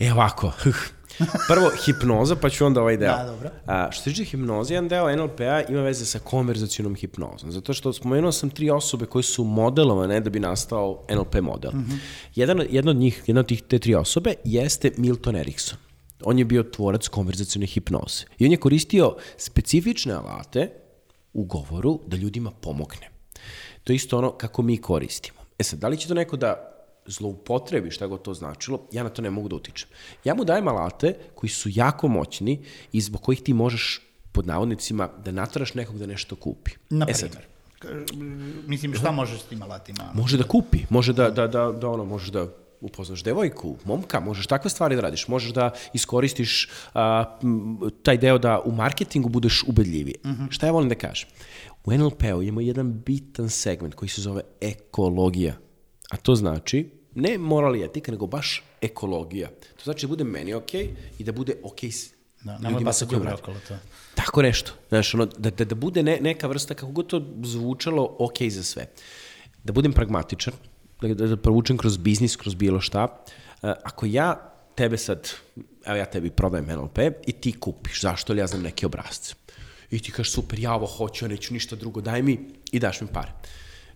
[0.00, 0.52] E ovako,
[1.48, 3.16] prvo hipnoza, pa ću onda ovaj deo.
[3.16, 3.50] Da, dobro.
[3.66, 7.92] A, što se tiče hipnoze, jedan deo NLP-a ima veze sa konverzacionom hipnozom, zato što
[7.92, 11.72] spomenuo sam tri osobe koje su modelovane da bi nastao NLP model.
[11.72, 11.98] Mm -hmm.
[12.34, 15.78] jedan, jedna od njih, jedna od tih, te tri osobe jeste Milton Erickson.
[16.24, 18.24] On je bio tvorac konverzacione hipnoze.
[18.38, 20.70] I on je koristio specifične alate
[21.32, 23.10] u govoru da ljudima pomogne.
[23.84, 25.40] To je isto ono kako mi koristimo.
[25.58, 26.70] E sad, da li će to neko da
[27.10, 29.88] zloupotrebi šta god to značilo, ja na to ne mogu da utičem.
[30.24, 34.00] Ja mu dajem alate koji su jako moćni i zbog kojih ti možeš
[34.32, 36.70] pod navodnicima da nataraš nekog da nešto kupi.
[36.90, 37.50] Na E sad, primjer.
[38.66, 40.10] Mislim, šta možeš s tim alatima?
[40.14, 42.46] može da kupi, može da, da, da, da ono, možeš da
[42.80, 47.38] upoznaš devojku, momka, možeš takve stvari da radiš, možeš da iskoristiš a,
[48.02, 50.14] taj deo da u marketingu budeš ubedljiviji.
[50.24, 50.46] Uh -huh.
[50.50, 51.28] Šta ja volim da kažem?
[51.84, 55.54] U NLP-u imamo jedan bitan segment koji se zove ekologija.
[56.10, 59.48] A to znači, ne moral i etika, nego baš ekologija.
[59.48, 62.10] To znači da bude meni okej i da bude okej s
[62.42, 63.32] Da, ljudima pa sa se radim.
[63.34, 63.76] okolo to.
[64.14, 64.72] Tako nešto.
[64.88, 68.62] Znaš, ono, da, da, da bude ne, neka vrsta, kako god to zvučalo, ok za
[68.62, 68.86] sve.
[69.64, 70.54] Da budem pragmatičan,
[71.02, 73.04] da, da, da provučem kroz biznis, kroz bilo šta.
[73.04, 75.28] Uh, ako ja tebe sad,
[75.84, 79.34] evo ja tebi prodajem NLP i ti kupiš, zašto li ja znam neke obrazce.
[79.90, 82.38] I ti kažeš, super, ja ovo hoću, ja neću ništa drugo, daj mi
[82.72, 83.32] i daš mi pare.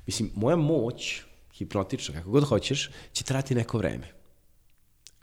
[0.06, 1.22] Mislim, moja moć,
[1.54, 4.12] hipnotična, kako god hoćeš, će trati neko vreme.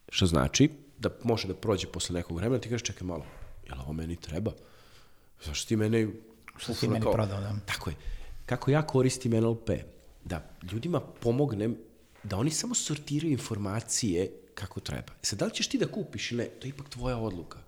[0.09, 3.25] Što znači da može da prođe posle nekog vremena, ti kažeš čekaj malo,
[3.67, 4.51] jel ovo meni treba?
[5.45, 6.07] Zašto ti mene...
[6.57, 7.55] Što si meni prodao, da.
[7.65, 7.95] Tako je.
[8.45, 9.69] Kako ja koristim NLP?
[10.25, 11.77] Da ljudima pomognem
[12.23, 15.13] da oni samo sortiraju informacije kako treba.
[15.13, 17.59] E sad, da li ćeš ti da kupiš ili ne, to je ipak tvoja odluka.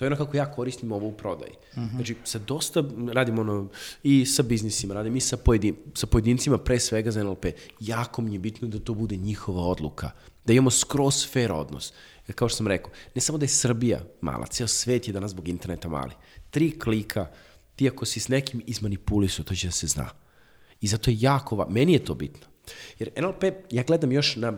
[0.00, 1.52] To je ono kako ja koristim ovo u prodaji.
[1.52, 1.90] Uh -huh.
[1.94, 3.68] Znači, sa dosta, radim ono,
[4.02, 7.44] i sa biznisima, radim i sa, pojedin, sa pojedincima, pre svega za NLP.
[7.80, 10.10] Jako mi je bitno da to bude njihova odluka.
[10.46, 11.92] Da imamo skroz fair odnos.
[12.28, 15.30] Jer kao što sam rekao, ne samo da je Srbija mala, ceo svet je danas
[15.30, 16.12] zbog interneta mali.
[16.50, 17.26] Tri klika,
[17.76, 20.08] ti ako si s nekim izmanipulisao, to će da se zna.
[20.80, 21.66] I zato je jako, va...
[21.68, 22.46] meni je to bitno.
[22.98, 24.52] Jer NLP, ja gledam još na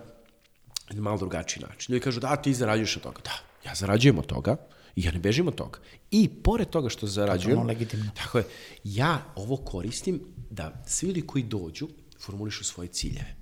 [0.95, 1.93] malo drugačiji način.
[1.93, 3.21] Ljudi kažu, da, ti zarađuješ od toga.
[3.25, 4.57] Da, ja zarađujem od toga,
[4.97, 5.79] ja ne bežim od toga.
[6.11, 8.11] I pored toga što zarađujem, Totalno legitimno.
[8.23, 8.45] tako je,
[8.85, 11.89] ja ovo koristim da svi ljudi koji dođu
[12.21, 13.37] formulišu svoje ciljeve.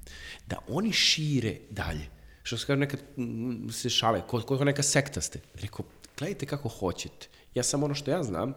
[0.47, 2.09] Da oni šire dalje.
[2.43, 5.41] Što se kaže nekad mm, se šale, ko, ko neka sekta ste.
[5.55, 5.85] Rekao,
[6.19, 7.29] gledajte kako hoćete.
[7.55, 8.55] Ja samo ono što ja znam,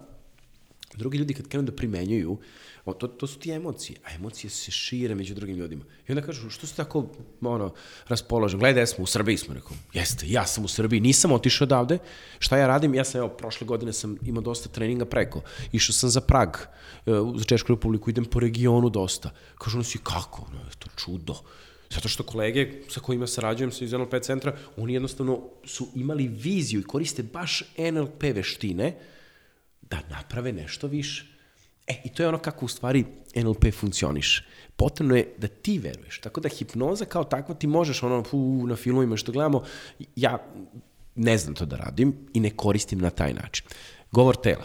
[0.98, 2.38] drugi ljudi kad krenu da primenjuju,
[2.86, 5.84] to, to su ti emocije, a emocije se šire među drugim ljudima.
[6.08, 7.08] I onda kažu, što si tako
[7.42, 7.74] ono,
[8.08, 8.60] raspoložen?
[8.60, 11.98] Gledaj, smo u Srbiji, smo rekao, jeste, ja sam u Srbiji, nisam otišao odavde,
[12.40, 12.96] šta ja radim?
[12.96, 16.50] Ja sam, evo, prošle godine sam imao dosta treninga preko, išao sam za Prag,
[17.06, 19.32] e, za Češku republiku, idem po regionu dosta.
[19.58, 20.48] Kažu, ono si, kako?
[20.54, 21.36] No, je to čudo.
[21.94, 26.80] Zato što kolege sa kojima sarađujem sa iz NLP centra, oni jednostavno su imali viziju
[26.80, 28.96] i koriste baš NLP veštine
[29.94, 31.26] da naprave nešto više.
[31.88, 34.44] E, i to je ono kako u stvari NLP funkcioniš.
[34.76, 36.20] Potrebno je da ti veruješ.
[36.20, 39.64] Tako da hipnoza kao takva ti možeš ono fu, na filmovima što gledamo,
[40.16, 40.46] ja
[41.16, 43.66] ne znam to da radim i ne koristim na taj način.
[44.12, 44.64] Govor tela.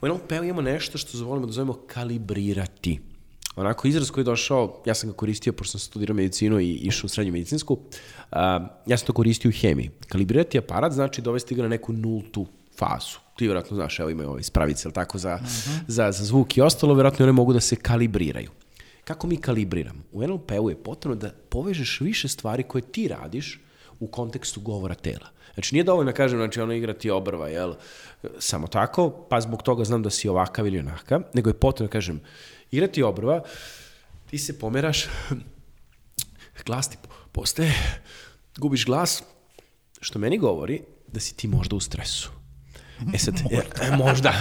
[0.00, 3.00] U NLP-u imamo nešto što volimo da zovemo kalibrirati.
[3.56, 7.06] Onako, izraz koji je došao, ja sam ga koristio pošto sam studirao medicinu i išao
[7.06, 8.38] u srednju medicinsku, uh,
[8.86, 9.90] ja sam to koristio u hemiji.
[10.08, 12.46] Kalibrirati aparat znači dovesti ga na neku nultu
[12.78, 13.18] fazu.
[13.36, 15.80] Ti vjerojatno znaš, evo imaju ove spravice, ili tako, za, uh -huh.
[15.86, 18.50] za, za zvuk i ostalo, vjerojatno one mogu da se kalibriraju.
[19.04, 20.02] Kako mi kalibriramo?
[20.12, 23.60] U NLP-u je potrebno da povežeš više stvari koje ti radiš
[24.00, 25.28] u kontekstu govora tela.
[25.54, 27.74] Znači, nije dovoljno kažem, znači, ono igra ti obrva, jel,
[28.38, 32.20] samo tako, pa zbog toga znam da si ovakav ili onakav, nego je potrebno kažem,
[32.70, 33.42] igra ti obrva,
[34.30, 35.06] ti se pomeraš,
[36.66, 36.96] glas ti
[37.32, 37.74] postaje,
[38.58, 39.22] gubiš glas,
[40.00, 42.41] što meni govori da si ti možda u stresu.
[43.14, 43.84] E sad, možda.
[43.84, 44.32] E, možda.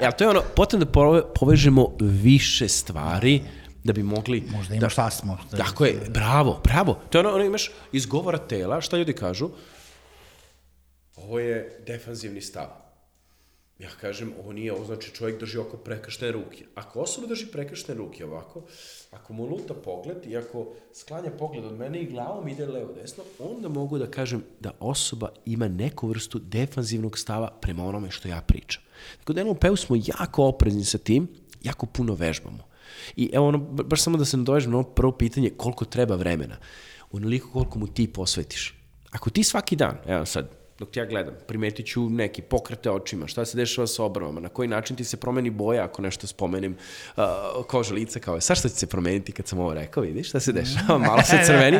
[0.00, 3.42] E, to je ono, potrebno da povežemo više stvari
[3.84, 4.44] da bi mogli...
[4.50, 5.36] Možda imaš da, astmu.
[5.50, 7.00] Da, tako je, bravo, bravo.
[7.10, 9.50] To je ono, ono imaš izgovora tela, šta ljudi kažu?
[11.16, 12.87] Ovo je defanzivni stav.
[13.78, 16.64] Ja kažem, ovo nije, ovo znači čovjek drži oko prekrštene ruke.
[16.74, 18.62] Ako osoba drži prekrštene ruke ovako,
[19.10, 23.24] ako mu luta pogled i ako sklanja pogled od mene i glavom ide levo desno,
[23.38, 28.40] onda mogu da kažem da osoba ima neku vrstu defanzivnog stava prema onome što ja
[28.40, 28.82] pričam.
[29.18, 31.28] Tako da NLP-u smo jako oprezni sa tim,
[31.62, 32.68] jako puno vežbamo.
[33.16, 36.56] I evo ono, baš samo da se nadovežem na ono prvo pitanje, koliko treba vremena.
[37.12, 38.74] Onoliko koliko mu ti posvetiš.
[39.10, 43.44] Ako ti svaki dan, evo sad, dok ja gledam, primetit ću neki pokrete očima, šta
[43.44, 46.76] se dešava sa obrvama, na koji način ti se promeni boja ako nešto spomenem,
[47.16, 47.24] uh,
[47.66, 50.40] koža lica, kao je, sad šta će se promeniti kad sam ovo rekao, vidiš šta
[50.40, 51.78] se dešava, malo se crveni.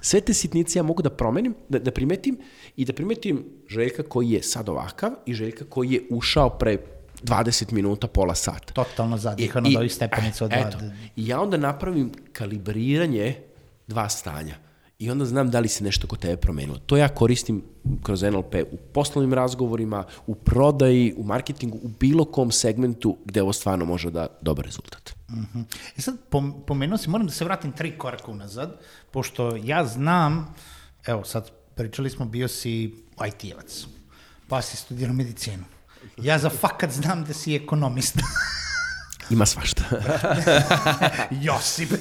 [0.00, 2.38] Sve te sitnice ja mogu da promenim, da, da primetim
[2.76, 6.78] i da primetim Željka koji je sad ovakav i Željka koji je ušao pre
[7.22, 8.72] 20 minuta, pola sata.
[8.72, 10.78] Totalno zadihano od ovih stepenica od eto,
[11.16, 13.36] I ja onda napravim kalibriranje
[13.86, 14.54] dva stanja.
[15.02, 16.78] I onda znam da li se nešto kod tebe promenilo.
[16.78, 17.62] To ja koristim
[18.02, 23.52] kroz NLP u poslovnim razgovorima, u prodaji, u marketingu, u bilo kom segmentu gde ovo
[23.52, 25.14] stvarno može da dobar rezultat.
[25.30, 25.40] Mhm.
[25.54, 25.64] -huh.
[25.96, 26.16] I sad
[26.66, 30.54] pomenuo si, moram da se vratim tri koraka unazad, pošto ja znam,
[31.06, 32.94] evo sad pričali smo, bio si
[33.26, 33.86] IT-evac,
[34.48, 35.64] pa si studirao medicinu.
[36.16, 38.20] Ja za fakat znam da si ekonomista.
[39.32, 39.84] Ima svašta.
[41.46, 41.94] Josipe.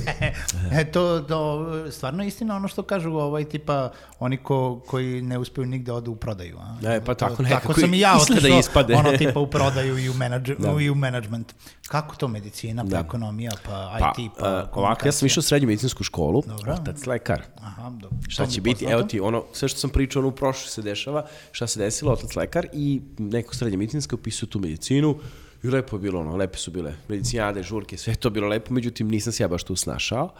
[0.71, 5.65] E, to, to, stvarno istina ono što kažu ovaj tipa oni ko, koji ne uspeju
[5.65, 6.57] nigde odu u prodaju.
[6.59, 6.95] A?
[6.95, 7.67] E, pa tako nekako.
[7.67, 8.95] Tako sam i ja otišao, da ispade.
[8.95, 10.81] ono tipa u prodaju i u, menadž, da.
[10.81, 11.53] i u management.
[11.87, 12.99] Kako to medicina, pa da.
[12.99, 16.73] ekonomija, pa, pa IT, pa uh, Ovako, ja sam išao u srednju medicinsku školu, Dobro.
[16.73, 17.41] otac lekar.
[17.61, 18.17] Aha, dobro.
[18.27, 18.85] Šta će biti?
[18.85, 22.11] Evo ti, ono, sve što sam pričao, ono u prošlosti se dešava, šta se desilo,
[22.11, 25.15] otac lekar i neko srednje medicinske upisuje tu medicinu,
[25.63, 29.07] I lepo je bilo ono, lepe su bile medicinjade, žurke, sve to bilo lepo, međutim
[29.07, 30.33] nisam se ja baš tu snašao.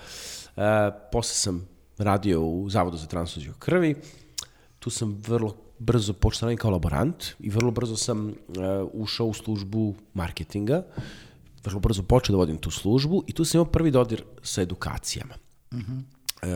[0.57, 0.61] E,
[1.11, 3.95] posle sam radio u Zavodu za transfuziju krvi,
[4.79, 8.33] tu sam vrlo brzo počeo radim kao laborant i vrlo brzo sam uh,
[8.93, 10.83] ušao u službu marketinga,
[11.63, 15.33] vrlo brzo počeo da vodim tu službu i tu sam imao prvi dodir sa edukacijama.
[15.71, 16.01] Uh -huh.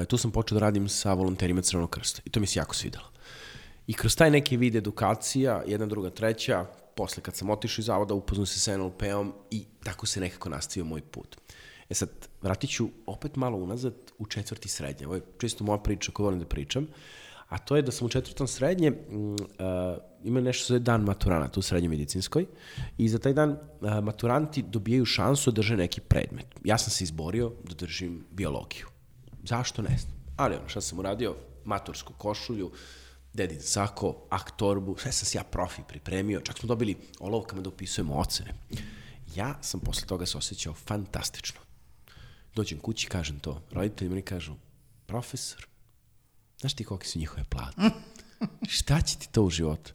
[0.01, 2.75] e, tu sam počeo da radim sa volonterima Crvenog krsta i to mi se jako
[2.75, 3.06] svidelo.
[3.88, 8.13] I kroz taj neki vid edukacija, jedna, druga, treća, posle kad sam otišao iz zavoda,
[8.13, 11.38] upoznao se sa NLP-om i tako se nekako nastavio moj put.
[11.89, 12.10] E sad,
[12.41, 15.05] vratit ću opet malo unazad u četvrti srednje.
[15.05, 16.88] Ovo je čisto moja priča koju volim da pričam.
[17.49, 21.63] A to je da sam u četvrtom srednje uh, ima nešto za dan maturanata u
[21.63, 22.45] srednjoj medicinskoj
[22.97, 23.58] i za taj dan uh,
[24.03, 26.45] maturanti dobijaju šansu da drže neki predmet.
[26.63, 28.88] Ja sam se izborio da držim biologiju.
[29.43, 30.13] Zašto ne znam?
[30.38, 31.36] Ali ono, šta sam uradio?
[31.65, 32.71] Matursku košulju,
[33.36, 38.15] dedin sako, aktorbu, sve sam se ja profi pripremio, čak smo dobili olovkama da upisujemo
[38.15, 38.54] ocene.
[39.36, 41.60] Ja sam posle toga se osjećao fantastično.
[42.56, 44.56] Dođem kući, kažem to, roditelji mi kažu,
[45.06, 45.67] profesor,
[46.60, 47.82] znaš ti kolike su njihove plate?
[48.69, 49.93] Šta će ti to u životu?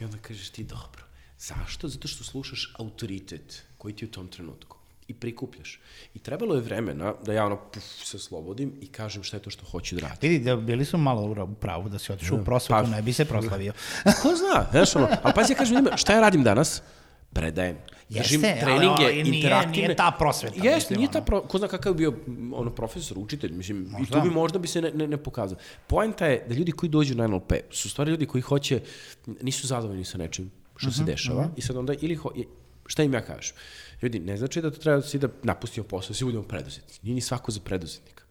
[0.00, 1.04] I onda kažeš ti, dobro.
[1.38, 1.88] Zašto?
[1.88, 4.77] Zato što slušaš autoritet koji ti u tom trenutku
[5.08, 5.80] i prikupljaš.
[6.14, 9.50] I trebalo je vremena da ja ono puf, se slobodim i kažem šta je to
[9.50, 10.30] što hoću da radim.
[10.30, 13.12] Vidi, da bili su malo u pravu da si otišao u prosvetu, pa, ne bi
[13.12, 13.72] se proslavio.
[14.22, 16.82] Ko zna, znaš ono, ali pazi, ja kažem ljudima, šta ja radim danas?
[17.32, 17.76] predajem.
[18.08, 19.76] Jeste, Držim ali treninge ovo nije- interaktivne.
[19.78, 21.24] nije ta prosveta, Jeste, mislim, nije ta ono.
[21.26, 22.12] pro, ko zna kakav je bio
[22.52, 24.14] ono, profesor, učitelj, mislim, i Možda.
[24.14, 25.58] tu bi možda bi se ne, ne, ne pokazao.
[25.86, 28.80] Poenta je da ljudi koji dođu na NLP su stvari ljudi koji hoće,
[29.42, 32.30] nisu zadovoljni sa nečim što se dešava i sad onda ili ho,
[32.88, 33.56] šta im ja kažem?
[34.02, 37.00] Ljudi, ne znači da to treba svi da napustimo posao, svi budemo preduzetnici.
[37.02, 38.24] Nije ni svako za preduzetnika.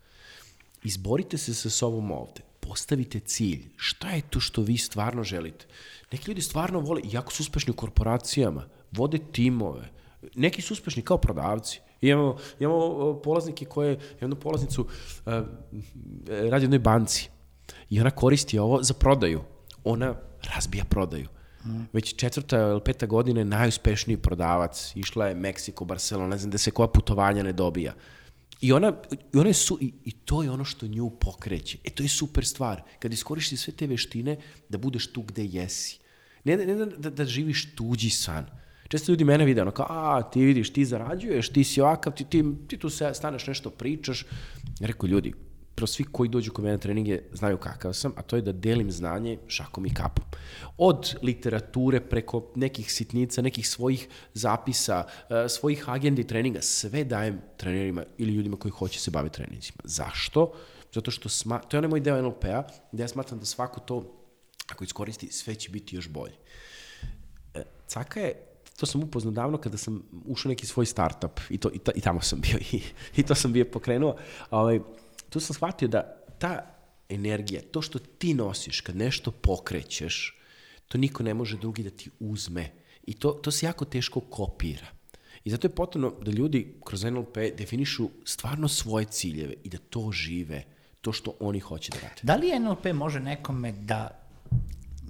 [0.83, 2.41] Izborite se sa sobom ovde.
[2.59, 3.69] Postavite cilj.
[3.77, 5.65] Šta je to što vi stvarno želite?
[6.11, 9.89] Neki ljudi stvarno vole, iako su uspešni u korporacijama, vode timove.
[10.35, 11.79] Neki su uspešni kao prodavci.
[12.01, 15.33] Imamo, imamo polaznike koje, jednu polaznicu uh,
[16.27, 17.29] radi u jednoj banci
[17.89, 19.41] i ona koristi ovo za prodaju.
[19.83, 20.15] Ona
[20.55, 21.27] razbija prodaju.
[21.93, 24.91] Već četvrta ili peta godina je najuspešniji prodavac.
[24.95, 27.93] Išla je Meksiko, Barcelona, ne znam da se koja putovanja ne dobija.
[28.61, 28.93] I ona,
[29.33, 31.77] i ona su, i, i to je ono što nju pokreće.
[31.83, 32.81] E, to je super stvar.
[32.99, 34.37] Kad iskoristiš sve te veštine,
[34.69, 35.99] da budeš tu gde jesi.
[36.43, 38.45] Ne, ne da, da, da živiš tuđi san.
[38.87, 42.23] Često ljudi mene vide, ono kao, a, ti vidiš, ti zarađuješ, ti si ovakav, ti,
[42.23, 44.25] ti, ti tu se staneš, nešto pričaš.
[44.79, 45.33] Ja rekao, ljudi,
[45.77, 48.51] prvo svi koji dođu kod mene na treninge znaju kakav sam, a to je da
[48.51, 50.25] delim znanje šakom i kapom.
[50.77, 58.03] Od literature preko nekih sitnica, nekih svojih zapisa, eh, svojih agendi treninga, sve dajem trenerima
[58.17, 59.77] ili ljudima koji hoće se baviti treninzima.
[59.83, 60.51] Zašto?
[60.93, 64.03] Zato što sma, to je onaj moj deo NLP-a, gde ja smatram da svako to,
[64.71, 66.35] ako iskoristi, sve će biti još bolje.
[67.53, 68.33] E, Caka je,
[68.79, 72.01] to sam upoznao davno kada sam ušao neki svoj startup i, to, i, ta, i
[72.01, 72.81] tamo sam bio i,
[73.21, 74.15] i to sam bio pokrenuo.
[74.51, 74.79] Ovaj,
[75.29, 76.77] tu sam shvatio da ta
[77.09, 80.37] energija, to što ti nosiš kad nešto pokrećeš,
[80.87, 82.71] to niko ne može drugi da ti uzme.
[83.03, 84.87] I to, to se jako teško kopira.
[85.43, 90.11] I zato je potrebno da ljudi kroz NLP definišu stvarno svoje ciljeve i da to
[90.11, 90.63] žive,
[91.01, 92.21] to što oni hoće da rade.
[92.23, 94.27] Da li NLP može nekome da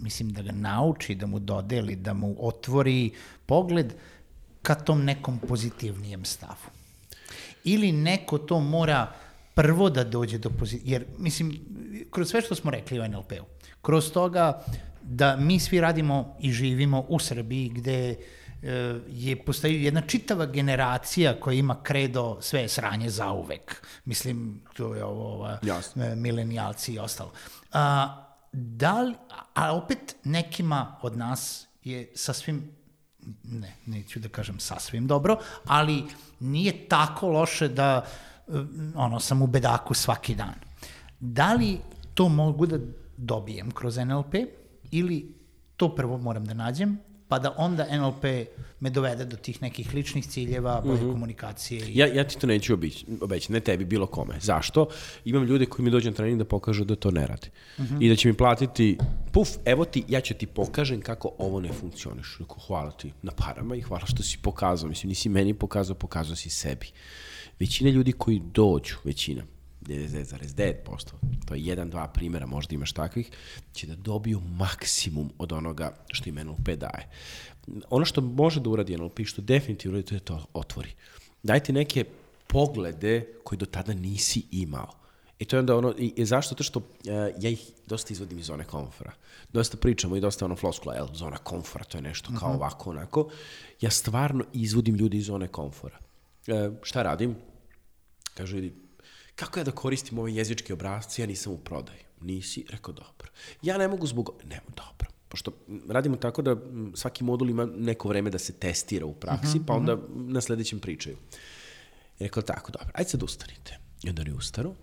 [0.01, 3.11] mislim da ga nauči, da mu dodeli, da mu otvori
[3.45, 3.93] pogled
[4.61, 6.69] ka tom nekom pozitivnijem stavu?
[7.63, 9.13] Ili neko to mora
[9.57, 11.59] prvo da dođe do pozitivnog, jer mislim,
[12.11, 13.45] kroz sve što smo rekli o NLP-u,
[13.81, 14.63] kroz toga
[15.01, 18.15] da mi svi radimo i živimo u Srbiji gde e,
[19.07, 23.85] je postoji jedna čitava generacija koja ima kredo sve je sranje za uvek.
[24.05, 26.05] Mislim, to je ovo, ova, Jasno.
[26.05, 27.31] e, milenijalci i ostalo.
[27.73, 29.15] A, da li,
[29.53, 32.77] a opet nekima od nas je sasvim
[33.43, 36.03] ne, neću da kažem sasvim dobro, ali
[36.39, 38.27] nije tako loše da e,
[38.95, 40.53] ono, sam u bedaku svaki dan.
[41.19, 41.77] Da li
[42.13, 42.77] to mogu da
[43.17, 44.35] dobijem kroz NLP
[44.91, 45.33] ili
[45.77, 48.23] to prvo moram da nađem, pa da onda NLP
[48.79, 51.89] me dovede do tih nekih ličnih ciljeva, bolje komunikacije.
[51.89, 51.97] I...
[51.97, 52.73] Ja, ja ti to neću
[53.21, 54.39] obeći, ne tebi, bilo kome.
[54.41, 54.87] Zašto?
[55.25, 57.49] Imam ljude koji mi dođu na trening da pokažu da to ne rade.
[57.99, 58.97] I da će mi platiti,
[59.31, 62.37] puf, evo ti, ja ću ti pokažem kako ovo ne funkcioniš.
[62.67, 64.89] Hvala ti na parama i hvala što si pokazao.
[64.89, 66.87] Mislim, nisi meni pokazao, pokazao si sebi.
[67.59, 69.43] Većina ljudi koji dođu, većina,
[69.81, 71.11] 99,9%,
[71.45, 73.31] to je jedan, dva primjera, možda imaš takvih,
[73.73, 77.09] će da dobiju maksimum od onoga što im NLP daje.
[77.89, 80.93] Ono što može da uradi NLP, što definitivno uradi, to je to otvori.
[81.43, 82.05] Dajte neke
[82.47, 84.91] poglede koje do tada nisi imao.
[85.39, 86.55] I to je onda ono, i, i zašto?
[86.55, 86.85] To što uh,
[87.39, 89.11] ja ih dosta izvodim iz zone komfora.
[89.53, 93.29] Dosta pričamo i dosta ono floskula, jel, zona komfora, to je nešto kao ovako, onako.
[93.81, 95.97] Ja stvarno izvodim ljudi iz zone komfora.
[96.47, 97.35] E, šta radim?
[98.33, 98.73] Kažu ljudi,
[99.35, 101.99] kako ja da koristim ove jezičke obrazce, ja nisam u prodaju.
[102.21, 102.65] Nisi?
[102.69, 103.29] Rekao, dobro.
[103.61, 104.31] Ja ne mogu zbog...
[104.43, 105.07] Ne, dobro.
[105.29, 105.51] Pošto
[105.89, 106.55] radimo tako da
[106.95, 111.17] svaki modul ima neko vreme da se testira u praksi, pa onda na sledećem pričaju.
[112.19, 113.79] I rekao, tako, dobro, ajde sad ustanite.
[114.03, 114.75] I onda oni ustanu,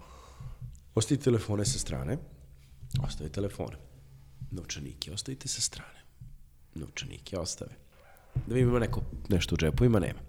[0.95, 2.19] ostavite telefone sa strane,
[3.05, 3.77] ostavite telefone.
[4.51, 6.05] Novčanike ostavite sa strane.
[6.75, 7.73] Novčanike ostave.
[8.47, 10.21] Da vidimo ima neko nešto u džepovima, nema.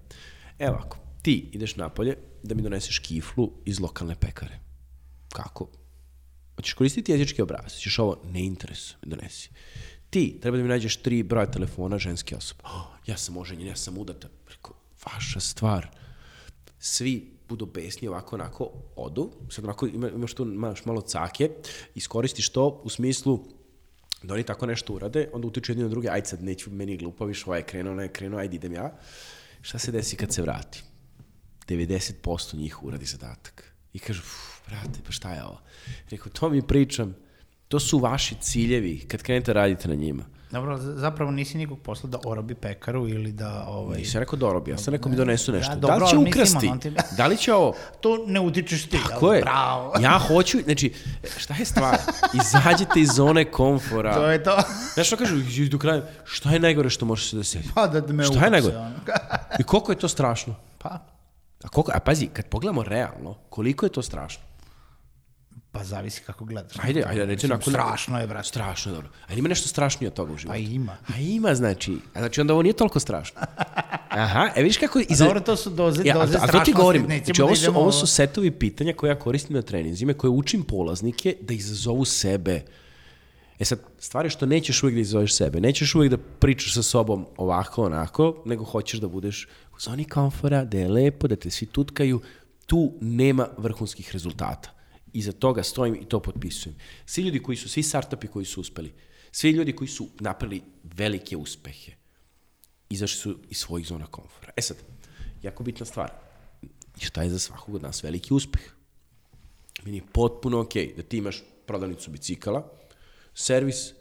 [0.59, 4.59] Evo ovako, ti ideš napolje da mi doneseš kiflu iz lokalne pekare.
[5.33, 5.67] Kako?
[6.55, 9.49] Hoćeš koristiti jezički obraz, ćeš ovo, ne interesuje, donesi.
[10.09, 12.61] Ti, treba da mi nađeš tri broja telefona ženske osobe.
[12.63, 14.27] Oh, ja sam oženjen, ja sam udata.
[14.49, 14.73] Rekao,
[15.05, 15.89] vaša stvar.
[16.79, 19.31] Svi budu besni ovako, onako, odu.
[19.49, 21.49] Sad onako ima, imaš tu imaš malo cake,
[21.95, 23.39] iskoristiš to u smislu
[24.23, 26.97] da oni tako nešto urade, onda utiču jedni na druge, ajde sad neću, meni je
[26.97, 28.97] glupo, više ovaj je krenuo, onaj je krenuo, ajde idem ja.
[29.61, 30.83] Šta se desi kad se vrati?
[31.67, 33.73] 90% njih uradi zadatak.
[33.93, 35.61] I kažu, "Uf, brate, pa šta je ovo?
[36.09, 37.15] Rekao, to mi pričam,
[37.67, 40.23] to su vaši ciljevi kad krenete radite na njima.
[40.51, 43.65] Dobro, zapravo nisi nikog posla da orobi pekaru ili da...
[43.67, 45.71] Ovaj, Nisam rekao da orobi, ja sam rekao mi donesu nešto.
[45.71, 46.67] Ja, da dobro, li će ali mislim, ukrasti?
[46.67, 47.75] on ti- Da li će ovo...
[48.01, 48.97] to ne utičeš ti.
[49.19, 49.35] Ko jel?
[49.35, 49.41] je?
[49.41, 49.93] Bravo.
[50.01, 50.93] Ja hoću, znači,
[51.37, 51.97] šta je stvar?
[52.33, 54.13] Izađite iz zone komfora.
[54.13, 54.57] To je to.
[54.93, 55.35] Znaš što kažu,
[55.71, 57.69] do kraja, šta je najgore što može se desiti?
[57.75, 58.75] Pa da me Šta je najgore?
[59.59, 60.55] I koliko je to strašno?
[60.77, 61.14] Pa,
[61.65, 64.43] A, koliko, a pazi, kad pogledamo realno, koliko je to strašno?
[65.75, 66.73] pa zavisi kako gledaš.
[66.81, 67.73] Ajde, ajde, reći Mislim, nakon...
[67.73, 68.47] Strašno je, brate.
[68.47, 69.09] Strašno je dobro.
[69.27, 70.53] A ima nešto strašnije od toga u životu?
[70.53, 70.97] Pa ima.
[71.15, 71.97] A ima, znači.
[72.13, 73.41] A znači onda ovo nije toliko strašno.
[74.09, 74.99] Aha, e vidiš kako...
[75.09, 75.25] Iza...
[75.25, 77.05] Dobro, to su doze, Ja, a, doze a to ti strašnosti, govorim.
[77.05, 80.63] Znači, da ovo su, ovo su setovi pitanja koje ja koristim na treninzima, koje učim
[80.63, 82.61] polaznike da izazovu sebe.
[83.59, 85.61] E sad, stvar je što nećeš uvijek da izazoveš sebe.
[85.61, 89.47] Nećeš uvijek da pričaš sa sobom ovako, onako, nego hoćeš da budeš
[89.79, 92.21] zoni komfora, da je lepo, da te svi tutkaju.
[92.65, 94.71] Tu nema vrhunskih rezultata.
[95.13, 96.77] Iza toga stojim i to potpisujem.
[97.05, 98.93] Svi ljudi koji su, svi startupi koji su uspeli,
[99.31, 101.91] svi ljudi koji su napravili velike uspehe,
[102.89, 104.53] izašli su iz svojih zona komfora.
[104.57, 104.77] E sad,
[105.41, 106.11] jako bitna stvar,
[107.01, 108.61] šta je za svakog od nas veliki uspeh?
[109.83, 112.71] Meni je potpuno okej da ti imaš prodavnicu bicikala,
[113.33, 113.93] servis,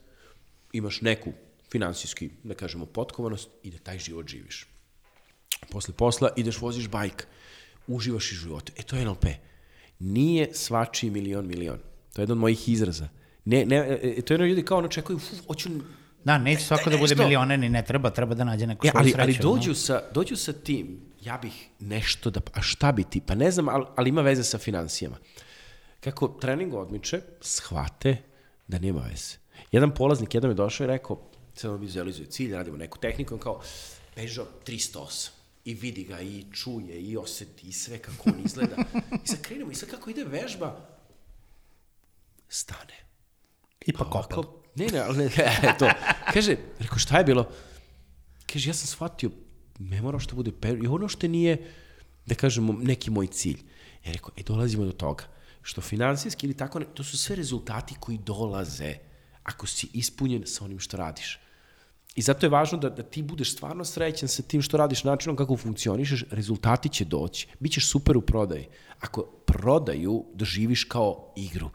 [0.72, 1.32] imaš neku
[1.70, 4.73] finansijski, da kažemo, potkovanost i da taj život živiš.
[5.70, 7.26] Posle posla ideš, voziš bajk,
[7.86, 8.72] uživaš i životu.
[8.76, 9.24] E, to je NLP.
[9.98, 11.78] Nije svačiji milion milion.
[12.12, 13.08] To je jedan od mojih izraza.
[13.44, 15.68] Ne, ne, e, to je jedno ljudi kao ono čekaju, uf, hoću
[16.24, 19.00] Da, neće svako da bude milioner ni ne treba, treba da nađe neku E, svoju
[19.00, 19.22] ali, sreću.
[19.22, 23.34] ali dođu, sa, dođu sa tim, ja bih nešto da, a šta bi ti, pa
[23.34, 25.16] ne znam, ali, ali ima veze sa financijama.
[26.00, 28.16] Kako trening odmiče, shvate
[28.68, 29.36] da nema veze.
[29.72, 31.20] Jedan polaznik, jedan je došao i rekao,
[31.54, 33.60] sad on vizualizuje cilj, radimo neku tehniku, on kao,
[34.14, 35.28] Peugeot 308.
[35.64, 38.76] I vidi ga, i čuje, i oseti, i sve kako on izgleda.
[39.24, 40.94] I sad krenemo, i sad kako ide vežba,
[42.48, 42.94] stane.
[43.86, 44.38] Ipak opel.
[44.38, 45.30] Ovako, ne, ne, ali ne,
[45.78, 45.88] to.
[46.32, 47.48] Kaže, rekao, šta je bilo?
[48.46, 49.30] Kaže, ja sam shvatio,
[49.78, 50.78] ne mora što bude per...
[50.84, 51.70] I ono što nije,
[52.26, 53.62] da kažemo, neki moj cilj.
[54.04, 55.24] Ja rekao, e, dolazimo do toga.
[55.62, 58.94] Što finansijski ili tako, ne, to su sve rezultati koji dolaze
[59.42, 61.38] ako si ispunjen sa onim što radiš.
[62.14, 65.36] I zato je važno da, da ti budeš stvarno srećan sa tim što radiš, načinom
[65.36, 67.48] kako funkcionišeš, rezultati će doći.
[67.60, 68.68] Bićeš super u prodaji.
[69.00, 71.70] Ako prodaju, doživiš kao igru.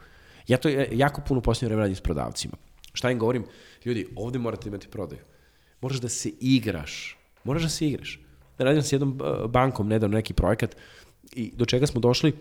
[0.48, 2.56] Ja to jako puno posljednje vreme radim s prodavcima.
[2.92, 3.44] Šta im govorim?
[3.84, 5.20] Ljudi, ovde morate imati prodaju.
[5.80, 7.18] Moraš da se igraš.
[7.44, 8.20] Moraš da se igraš.
[8.58, 10.76] Radim s jednom uh, bankom nedavno neki projekat
[11.32, 12.32] i do čega smo došli,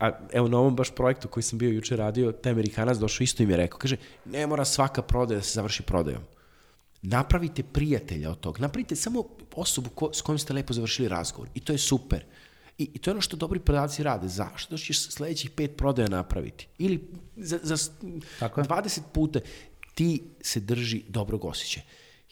[0.00, 3.42] a evo na ovom baš projektu koji sam bio juče radio, taj Amerikanac došao isto
[3.42, 6.22] i mi je rekao, kaže, ne mora svaka prodaja da se završi prodajom.
[7.08, 8.60] Napravite prijatelja od toga.
[8.60, 11.48] Napravite samo osobu ko, s kojom ste lepo završili razgovor.
[11.54, 12.24] I to je super.
[12.78, 14.28] I, I to je ono što dobri prodavci rade.
[14.28, 14.70] Zašto?
[14.70, 16.68] Da ćeš sledećih pet prodaja napraviti.
[16.78, 17.76] Ili za, za
[18.38, 18.66] Tako je.
[18.66, 19.40] 20 puta
[19.94, 21.84] ti se drži dobrog osjećaja.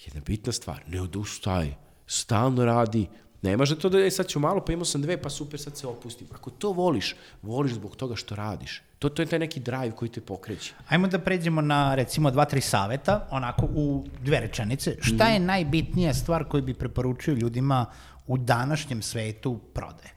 [0.05, 1.75] Jedna bitna stvar, ne odustaj,
[2.07, 3.07] stalno radi,
[3.45, 5.77] nemaš da to da je sad ću malo, pa imao sam dve, pa super, sad
[5.77, 6.27] se opustim.
[6.35, 8.83] Ako to voliš, voliš zbog toga što radiš.
[8.99, 10.73] To, to je taj neki drive koji te pokreće.
[10.89, 14.97] Ajmo da pređemo na recimo dva, tri saveta, onako u dve rečenice.
[15.01, 17.87] Šta je najbitnija stvar koju bi preporučio ljudima
[18.27, 20.15] u današnjem svetu prodaje?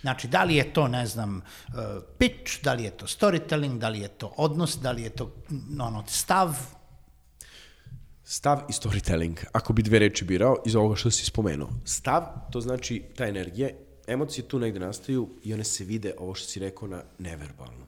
[0.00, 1.74] Znači, da li je to, ne znam, uh,
[2.18, 5.32] pitch, da li je to storytelling, da li je to odnos, da li je to
[5.80, 6.56] ono, stav,
[8.26, 11.68] Stav i storytelling, ako bi dve reči birao iz ovoga što si spomenuo.
[11.84, 12.22] Stav,
[12.52, 13.68] to znači ta energija,
[14.06, 17.86] emocije tu negde nastaju i one se vide, ovo što si rekao, na neverbalno.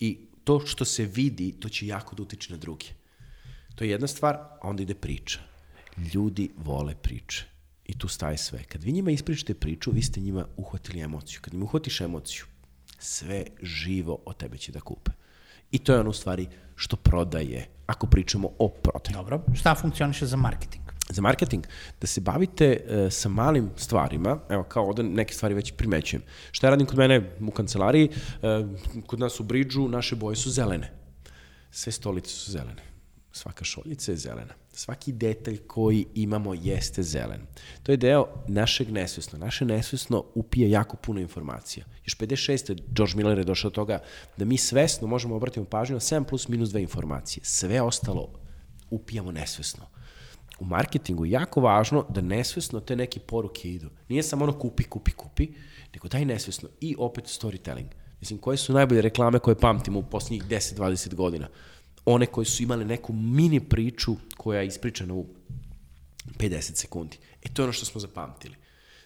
[0.00, 2.86] I to što se vidi, to će jako da utiče na druge.
[3.74, 5.40] To je jedna stvar, a onda ide priča.
[6.14, 7.44] Ljudi vole priče.
[7.84, 8.64] I tu staje sve.
[8.64, 11.40] Kad vi njima ispričate priču, vi ste njima uhvatili emociju.
[11.42, 12.44] Kad im uhvatiš emociju,
[12.98, 15.10] sve živo od tebe će da kupe.
[15.70, 16.46] I to je ono u stvari
[16.76, 19.14] što prodaje, ako pričamo o prodaju.
[19.14, 20.84] dobro, šta funkcioniše za marketing?
[21.10, 21.64] Za marketing,
[22.00, 26.22] da se bavite e, sa malim stvarima, evo kao ovde neke stvari već primećujem.
[26.50, 28.10] Šta ja radim kod mene u kancelariji,
[28.42, 28.64] e,
[29.06, 30.92] kod nas u Bridžu naše boje su zelene.
[31.70, 32.82] Sve stolice su zelene.
[33.32, 34.54] Svaka šoljica je zelena.
[34.78, 37.40] Svaki detalj koji imamo jeste zelen.
[37.82, 39.38] To je deo našeg nesvesno.
[39.38, 41.86] Naše nesvesno upije jako puno informacija.
[42.04, 42.80] Još 56.
[42.90, 43.98] George Miller je došao do toga
[44.36, 47.44] da mi svesno možemo obratiti pažnju na 7 plus minus 2 informacije.
[47.44, 48.28] Sve ostalo
[48.90, 49.86] upijamo nesvesno.
[50.60, 53.90] U marketingu je jako važno da nesvesno te neke poruke idu.
[54.08, 55.48] Nije samo ono kupi, kupi, kupi,
[55.94, 56.68] nego daj nesvesno.
[56.80, 57.88] I opet storytelling.
[58.20, 61.48] Mislim, koje su najbolje reklame koje pamtimo u posljednjih 10-20 godina?
[62.10, 65.26] One koje su imale neku mini priču koja je ispričana u
[66.38, 67.16] 50 sekundi.
[67.42, 68.54] E to je ono što smo zapamtili.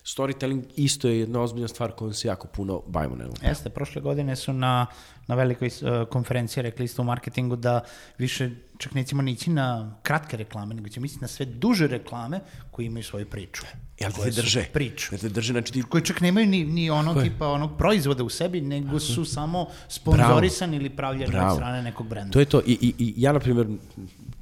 [0.04, 3.42] Storytelling isto je jedna ozbiljna stvar kojom se jako puno bavimo NLP.
[3.42, 4.86] Jeste, prošle godine su na,
[5.26, 7.80] na velikoj uh, konferenciji rekli isto u marketingu da
[8.18, 12.40] više čak nećemo nići na kratke reklame, nego ćemo misliti na sve duže reklame
[12.70, 13.62] koji imaju svoju priču.
[13.98, 14.64] Jel da te Koje su drže?
[14.72, 15.14] Priču.
[15.14, 17.30] Jel te drže, znači ti koji čak nemaju ni, ni onog Tako je.
[17.30, 21.54] tipa onog proizvoda u sebi, nego su samo sponzorisani ili pravljeni od Bravo.
[21.54, 22.32] strane nekog brenda.
[22.32, 22.60] To je to.
[22.66, 23.66] I, i, i ja, na primjer,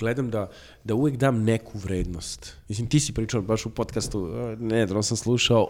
[0.00, 0.50] gledam da,
[0.84, 2.56] da uvek dam neku vrednost.
[2.68, 5.68] Mislim, ti si pričao baš u podcastu, e, ne, da sam slušao,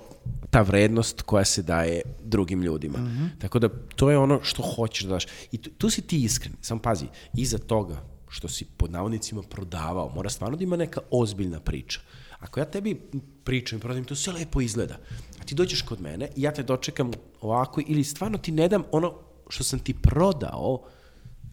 [0.51, 2.99] ta vrednost koja se daje drugim ljudima.
[2.99, 3.41] Mm -hmm.
[3.41, 5.27] Tako da, to je ono što hoćeš da daš.
[5.53, 6.53] I tu, tu si ti iskren.
[6.61, 11.61] Sam pazi, iza toga što si pod navodnicima prodavao, mora stvarno da ima neka ozbiljna
[11.61, 12.01] priča.
[12.39, 13.01] Ako ja tebi
[13.45, 14.97] pričam i prodajem, to sve lepo izgleda.
[15.41, 17.11] A ti dođeš kod mene i ja te dočekam
[17.41, 19.15] ovako ili stvarno ti ne dam ono
[19.49, 20.83] što sam ti prodao,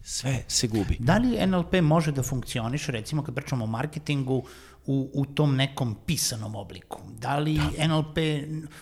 [0.08, 0.96] sve se gubi.
[0.98, 4.42] Da li NLP može da funkcioniš, recimo kad pričamo o marketingu,
[4.86, 7.00] u, u tom nekom pisanom obliku?
[7.18, 7.88] Da li da.
[7.88, 8.18] NLP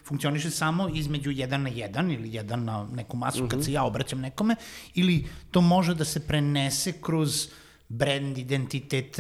[0.05, 3.51] funkcioniše samo između jedan na jedan ili jedan na neku masu uh -huh.
[3.51, 4.57] kad se ja obraćam nekome
[4.95, 7.49] ili to može da se prenese kroz
[7.89, 9.17] brand, identitet,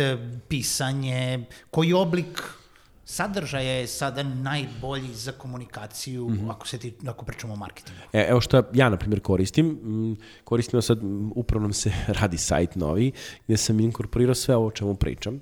[0.49, 2.43] pisanje, koji oblik
[3.09, 6.51] sadržaja je sada najbolji za komunikaciju mm -hmm.
[6.51, 8.01] ako se ti ako pričamo o marketingu.
[8.13, 10.99] E, evo što ja na primjer koristim, mm, koristim sad
[11.35, 13.13] upravo nam se radi sajt novi
[13.47, 15.41] gde sam inkorporirao sve ovo o čemu pričam.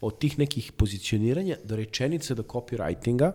[0.00, 3.32] Od tih nekih pozicioniranja do rečenice do copywritinga,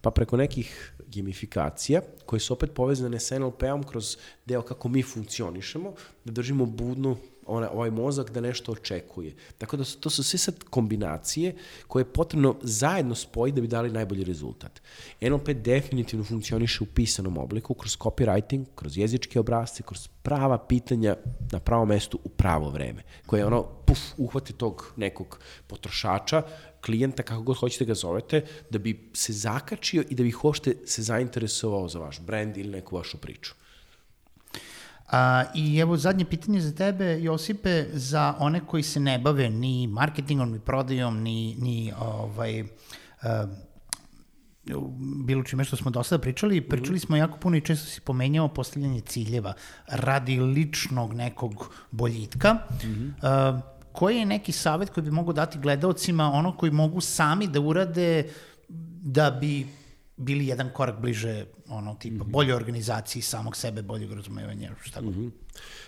[0.00, 4.16] pa preko nekih gamifikacija koje su opet povezane sa NLP-om kroz
[4.46, 5.92] deo kako mi funkcionišemo,
[6.24, 7.16] da držimo budnu
[7.48, 9.34] ona, ovaj mozak da nešto očekuje.
[9.58, 11.54] Tako da su, to su sve sad kombinacije
[11.86, 14.82] koje je potrebno zajedno spojiti da bi dali najbolji rezultat.
[15.20, 21.16] NLP definitivno funkcioniše u pisanom obliku, kroz copywriting, kroz jezičke obrazce, kroz prava pitanja
[21.52, 26.42] na pravom mestu u pravo vreme, koje ono, puf, uhvati tog nekog potrošača,
[26.84, 31.02] klijenta, kako god hoćete ga zovete, da bi se zakačio i da bi hošte se
[31.02, 33.54] zainteresovao za vaš brand ili neku vašu priču.
[35.08, 39.86] A, I evo zadnje pitanje za tebe, Josipe, za one koji se ne bave ni
[39.86, 42.64] marketingom, ni prodajom, ni, ni ovaj,
[43.22, 43.46] a,
[45.26, 48.48] bilo čime što smo do sada pričali, pričali smo jako puno i često si pomenjao
[48.48, 49.54] postavljanje ciljeva
[49.86, 52.52] radi ličnog nekog boljitka.
[52.54, 53.12] Mm -hmm.
[53.22, 53.60] a,
[53.92, 58.30] koji je neki savet koji bi mogu dati gledaocima, ono koji mogu sami da urade
[59.02, 59.66] da bi
[60.18, 62.32] bili jedan korak bliže ono tipa mm -hmm.
[62.32, 65.16] bolje organizaciji samog sebe, boljeg razumevanja, šta god.
[65.16, 65.30] Mm -hmm.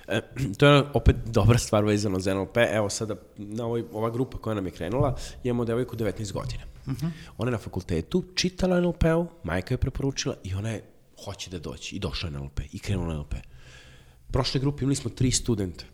[0.09, 0.23] e,
[0.59, 2.57] to je opet dobra stvar vezano za NLP.
[2.57, 6.63] Evo sada, na ovoj, ova grupa koja nam je krenula, imamo devojku 19 godina.
[6.87, 7.11] Mm -hmm.
[7.39, 10.85] Ona je na fakultetu čitala NLP-u, majka je preporučila i ona je
[11.25, 13.35] hoće da doći i došla je na NLP i krenula na NLP.
[14.33, 15.85] Prošle grupe imali smo tri studenta.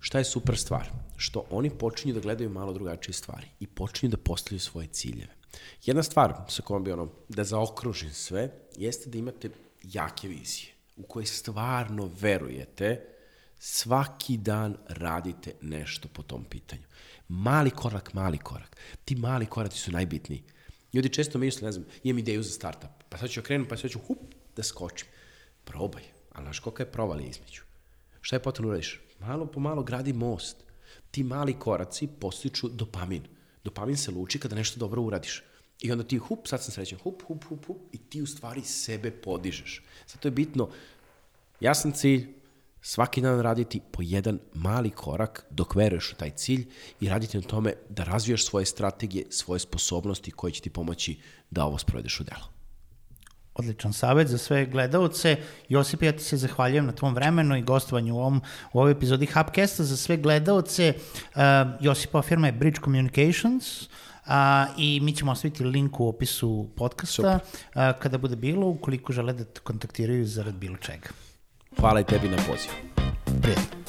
[0.00, 0.88] Šta je super stvar?
[1.16, 5.37] Što oni počinju da gledaju malo drugačije stvari i počinju da postavljaju svoje ciljeve.
[5.84, 9.50] Jedna stvar sa kojom bi ono, da zaokružim sve, jeste da imate
[9.82, 13.04] jake vizije u koje stvarno verujete,
[13.58, 16.82] svaki dan radite nešto po tom pitanju.
[17.28, 18.76] Mali korak, mali korak.
[19.04, 20.42] Ti mali koraci su najbitniji.
[20.92, 23.90] Ljudi često misle, ne znam, imam ideju za startup, pa sad ću krenem, pa sad
[23.90, 24.18] ću hup,
[24.56, 25.08] da skočim.
[25.64, 27.62] Probaj, ali znaš kolika je provalija između.
[28.20, 29.00] Šta je potrebno uradiš?
[29.20, 30.56] Malo po malo gradi most.
[31.10, 33.37] Ti mali koraci postiču dopamin.
[33.64, 35.42] Dopamin se luči kada nešto dobro uradiš.
[35.80, 38.62] I onda ti hup, sad sam srećan, hup, hup, hup, hup, i ti u stvari
[38.62, 39.82] sebe podižeš.
[40.06, 40.68] Zato je bitno,
[41.60, 42.28] jasan cilj,
[42.82, 46.66] svaki dan raditi po jedan mali korak dok veruješ u taj cilj
[47.00, 51.18] i raditi na tome da razvijaš svoje strategije, svoje sposobnosti koje će ti pomoći
[51.50, 52.57] da ovo sprovedeš u delo.
[53.58, 55.36] Odličan savjet za sve gledalce.
[55.68, 58.42] Josip, ja ti se zahvaljujem na tvom vremenu i gostovanju u, ovom,
[58.72, 59.84] u ovoj epizodi Hubcasta.
[59.84, 61.42] Za sve gledalce, uh,
[61.80, 63.88] Josipova firma je Bridge Communications, uh,
[64.76, 69.44] i mi ćemo ostaviti link u opisu podcasta uh, kada bude bilo, ukoliko žele da
[69.44, 71.08] te kontaktiraju zarad bilo čega.
[71.80, 72.74] Hvala i tebi na pozivu.
[73.42, 73.87] Prijatno.